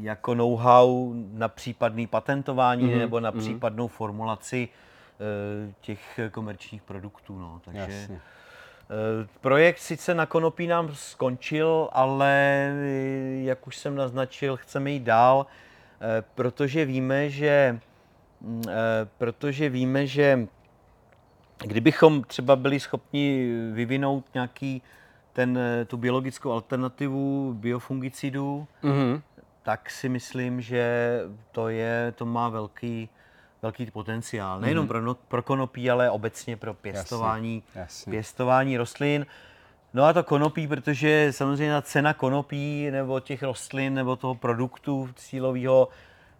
[0.00, 7.38] jako know-how na případný patentování Mhm, mm, nebo na případnou formulaci eh, těch komerčních produktů.
[7.38, 7.60] No.
[7.64, 8.20] Takže Jasně.
[8.20, 12.30] eh, projekt sice na konopí nám skončil, ale
[12.72, 15.46] eh, jak už jsem naznačil, chceme jít dál,
[16.00, 17.80] eh, protože víme, že
[18.40, 18.72] mm, eh,
[19.18, 20.46] protože víme, že
[21.58, 24.82] kdybychom třeba byli schopni vyvinout nějaký
[25.36, 29.22] ten, eh, tu biologickou alternativu biofungicidů, Mhm.
[29.62, 31.20] tak si myslím, že
[31.52, 33.08] to, je, to má velký,
[33.62, 34.60] velký potenciál.
[34.60, 38.10] Nejenom pro, no, pro konopí, ale obecně pro pěstování, jasně.
[38.10, 39.26] pěstování rostlin.
[39.94, 45.08] No a to konopí, protože samozřejmě ta cena konopí nebo těch rostlin nebo toho produktu
[45.14, 45.88] cílového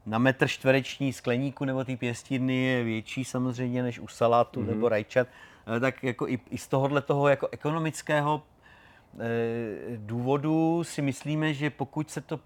[0.06, 4.66] na metr čtvereční skleníku nebo té pěstírny je větší samozřejmě než u salátu mm-hmm.
[4.66, 5.28] nebo rajčat.
[5.76, 8.42] Eh, Tak jako i, i z tohohle toho jako ekonomického
[9.20, 12.40] eh, důvodu si myslíme, že pokud se to,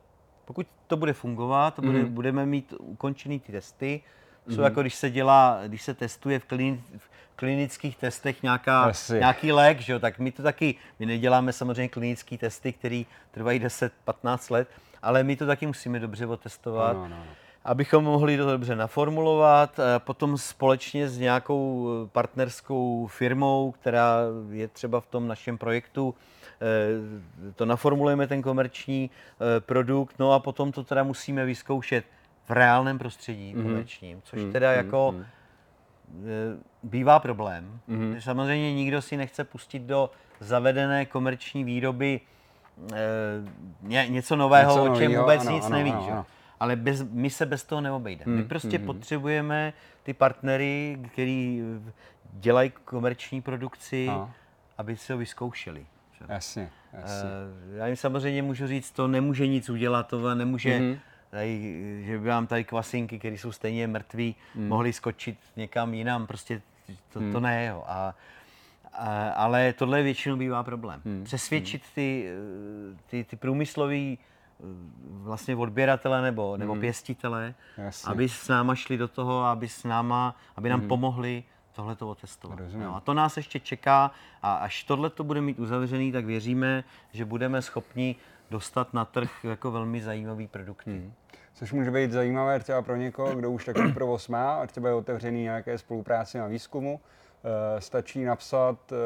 [0.45, 2.13] pokud to bude fungovat, to bude, Mhm.
[2.13, 4.01] budeme mít ukončený ty testy,
[4.49, 8.87] jsou jako když se dělá, když se testuje v, klini, v klinických testech nějaká,
[9.19, 13.61] nějaký lék, že jo, tak my to taky, my neděláme samozřejmě klinické testy, které trvají
[13.61, 14.69] 10-15 let,
[15.03, 17.33] ale my to taky musíme dobře otestovat Ano, ano, ano.
[17.65, 19.79] abychom mohli to dobře naformulovat.
[19.79, 24.17] eh, Potom společně s nějakou eh, partnerskou firmou, která
[24.51, 26.15] je třeba v tom našem projektu,
[27.57, 32.05] to naformulujeme ten komerční eh, produkt, no a potom to teda musíme vyzkoušet
[32.45, 33.63] v reálném prostředí Mhm.
[33.63, 35.15] komerčním, což teda jako
[36.83, 37.81] bývá problém.
[37.89, 38.19] Mm-hmm.
[38.19, 42.21] Samozřejmě nikdo si nechce pustit do zavedené komerční výroby
[42.93, 45.91] e, něco nového, něco o čem novýho, vůbec ano, nic ano, neví.
[45.91, 46.27] Ano, ano.
[46.61, 48.37] Ale bez, my se bez toho neobejdeme.
[48.37, 48.87] My prostě hmm.
[48.87, 51.63] potřebujeme ty partnery, který
[52.33, 54.31] dělají komerční produkci, a.
[54.79, 55.87] aby se ho vyzkoušeli.
[56.29, 57.29] Jasně, jasně.
[57.71, 60.99] Uh, já jim samozřejmě můžu říct, to nemůže nic udělat, to nemůže, mm-hmm.
[61.31, 64.69] tady, že by vám tady kvasinky, které jsou stejně mrtví, mm.
[64.69, 66.63] mohly skočit někam jinam, prostě
[67.13, 67.33] to, mm.
[67.33, 67.67] to ne.
[67.67, 67.85] Jo.
[67.87, 68.15] A,
[68.93, 71.01] a, ale tohle většinou bývá problém.
[71.05, 71.25] Mm.
[71.25, 72.31] Přesvědčit ty,
[73.07, 74.19] ty, ty průmyslový
[75.03, 76.81] vlastně odběratele nebo, nebo mm.
[76.81, 78.11] pěstitele, Jasně.
[78.11, 80.89] aby s náma šli do toho, aby s náma, aby nám mm.
[80.89, 82.59] pomohli tohle to otestovat.
[82.75, 84.11] No, a to nás ještě čeká
[84.43, 88.17] a až tohle to bude mít uzavřený, tak věříme, že budeme schopni
[88.51, 90.91] dostat na trh jako velmi zajímavý produkty.
[90.91, 91.13] Hmm.
[91.55, 94.95] Což může být zajímavé třeba pro někoho, kdo už takový provoz má a třeba je
[94.95, 97.01] otevřený nějaké spolupráci na výzkumu.
[97.77, 98.97] E, stačí napsat e,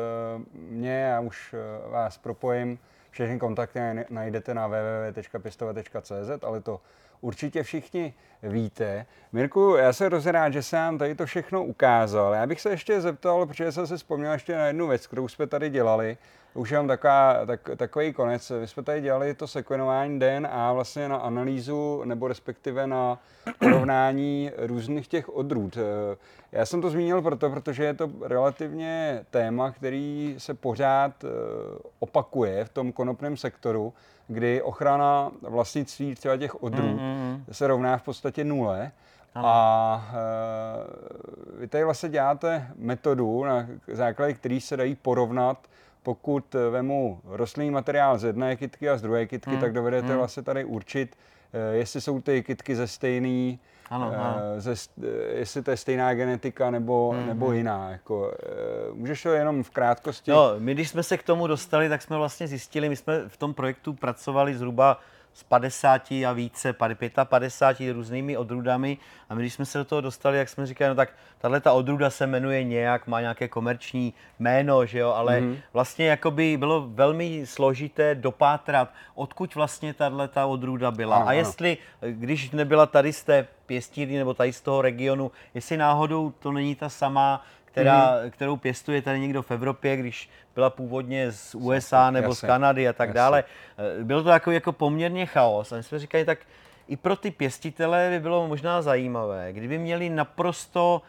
[0.54, 2.78] mě a už e, vás propojím.
[3.10, 6.80] Všechny kontakty najdete na www.pistova.cz, ale to
[7.24, 9.06] určitě všichni víte.
[9.32, 12.34] Mirku, já se hrozně rád, že jsem nám tady to všechno ukázal.
[12.34, 15.46] Já bych se ještě zeptal, protože jsem se vzpomněl ještě na jednu věc, kterou jsme
[15.46, 16.16] tady dělali.
[16.54, 18.52] Už mám taková, tak, takový konec.
[18.60, 23.18] My jsme tady dělali to sekvenování DNA vlastně na analýzu nebo respektive na
[23.58, 25.78] porovnání různých těch odrůd.
[26.52, 31.28] Já jsem to zmínil proto, protože je to relativně téma, který se pořád eh,
[31.98, 33.92] opakuje v tom konopném sektoru
[34.28, 37.40] kdy ochrana vlastnictví třeba těch odrůd mm-hmm.
[37.52, 38.92] se rovná v podstatě nule.
[39.34, 39.48] Ano.
[39.48, 45.68] A e, vy tady vlastně děláte metodu, na základě který se dají porovnat,
[46.02, 49.60] pokud vemu rostlinný materiál z jedné kytky a z druhé kytky, mm.
[49.60, 50.18] tak dovedete mm.
[50.18, 51.16] vlastně tady určit,
[51.52, 53.58] e, jestli jsou ty kytky ze stejný,
[53.90, 54.36] ano, uh, ano.
[54.58, 54.74] Ze,
[55.34, 57.90] jestli to je stejná genetika nebo, mm, nebo jiná.
[57.90, 60.30] Jako, uh, můžeš to jenom v krátkosti?
[60.30, 63.36] No, my když jsme se k tomu dostali, tak jsme vlastně zjistili, my jsme v
[63.36, 65.00] tom projektu pracovali zhruba
[65.34, 66.72] z 50 a více,
[67.24, 68.98] 55 různými odrůdami.
[69.28, 71.72] A my, když jsme se do toho dostali, jak jsme říkali, no tak tahle ta
[71.72, 75.56] odrůda se jmenuje nějak, má nějaké komerční jméno, že jo, ale mm-hmm.
[75.72, 81.16] vlastně jakoby bylo velmi složité dopátrat, odkud vlastně tahle ta odrůda byla.
[81.16, 85.76] Ano, a jestli, když nebyla tady z té pěstírny nebo tady z toho regionu, jestli
[85.76, 87.44] náhodou to není ta samá
[87.74, 88.30] která, mm-hmm.
[88.30, 92.88] kterou pěstuje tady někdo v Evropě, když byla původně z USA nebo jasně, z Kanady
[92.88, 93.14] a tak jasně.
[93.14, 93.44] dále.
[94.00, 95.72] Eh, bylo to jako, jako poměrně chaos.
[95.72, 96.38] A my jsme říkali, tak
[96.88, 101.02] i pro ty pěstitele by bylo možná zajímavé, kdyby měli naprosto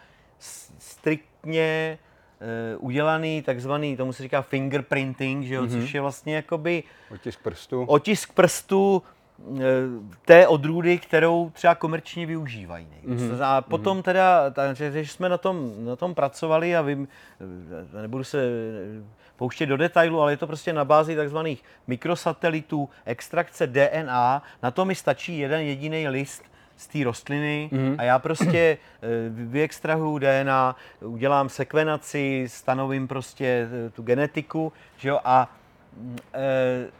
[0.80, 1.98] striktně
[2.78, 5.82] uh, udělaný takzvaný, tomu se říká fingerprinting, že jo, mm-hmm.
[5.82, 6.84] což je vlastně jakoby...
[7.14, 7.84] Otisk prstu.
[7.84, 9.04] Otisk prstu
[10.26, 12.88] té odrůdy, kterou třeba komerčně využívají.
[13.08, 13.44] Mm-hmm.
[13.44, 17.08] A potom teda, takže když jsme na tom, na tom pracovali a vím,
[18.02, 18.50] nebudu se
[19.36, 24.86] pouštět do detailu, ale je to prostě na bázi takzvaných mikrosatelitů, extrakce DNA, na to
[24.86, 26.44] mi stačí jeden jediný list
[26.78, 27.96] z té rostliny mm-hmm.
[27.98, 35.20] a já prostě eh, vyextrahuju DNA, udělám sekvenaci, stanovím prostě eh, tu genetiku, že jo,
[35.24, 35.56] a
[36.34, 36.92] e, Eh,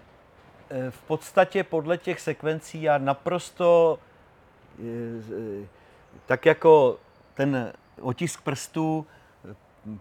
[0.90, 4.00] v podstatě podle těch sekvencí já naprosto
[4.80, 5.66] eh,
[6.26, 6.98] tak jako
[7.34, 9.06] ten otisk prstů
[9.50, 9.56] eh,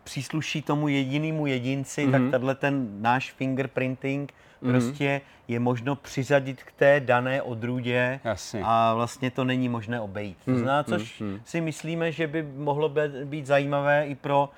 [0.04, 2.12] přísluší tomu jedinému jedinci, mm-hmm.
[2.12, 2.30] tak mhm.
[2.30, 4.70] tenhle ten náš fingerprinting mm-hmm.
[4.70, 8.60] prostě je možno přiřadit k té dané odrůdě Jasně.
[8.64, 10.38] a vlastně to není možné obejít.
[10.44, 11.40] To mhm, znamená, což mm-hmm.
[11.44, 12.94] si myslíme, že by mohlo
[13.24, 14.50] být zajímavé i pro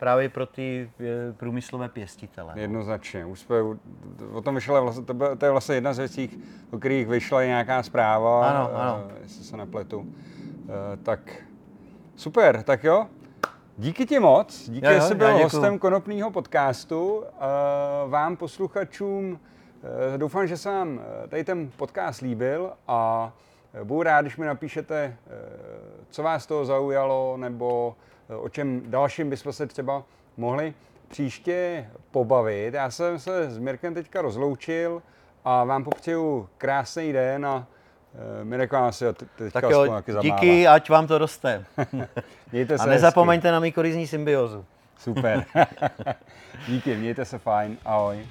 [0.00, 2.52] právě pro ty eh, průmyslové pěstitele.
[2.56, 2.62] No.
[2.62, 3.24] Jednoznačně.
[3.24, 3.56] Už jsme
[4.32, 5.04] o tom vyšla, vlastně,
[5.38, 9.02] to je vlastně jedna z věcí, o kterých vyšla nějaká zpráva, ano, ano.
[9.04, 9.98] Uh, jestli se nepletu.
[9.98, 10.06] Uh,
[11.02, 11.20] tak
[12.16, 13.06] super, tak jo.
[13.76, 17.24] Díky ti moc, díky, že jsi byl hostem konopného podcastu.
[18.08, 19.40] Vám posluchačům
[20.16, 23.32] doufám, že se vám tady ten podcast líbil a
[23.84, 25.16] budu rád, když mi napíšete,
[26.10, 27.96] co vás toho zaujalo, nebo
[28.36, 30.02] o čem dalším bychom se třeba
[30.36, 30.74] mohli
[31.08, 32.74] příště pobavit.
[32.74, 35.02] Já jsem se s Mirkem teďka rozloučil
[35.44, 37.66] a vám popřeju krásný den a
[38.40, 39.04] eh, Mirek vám asi
[39.36, 41.64] teďka tak jo, díky, ať vám to roste.
[42.52, 43.52] mějte se a nezapomeňte hezky.
[43.52, 44.64] na mykorizní symbiozu.
[44.98, 45.44] Super.
[46.68, 47.78] díky, mějte se fajn.
[47.84, 48.26] Ahoj.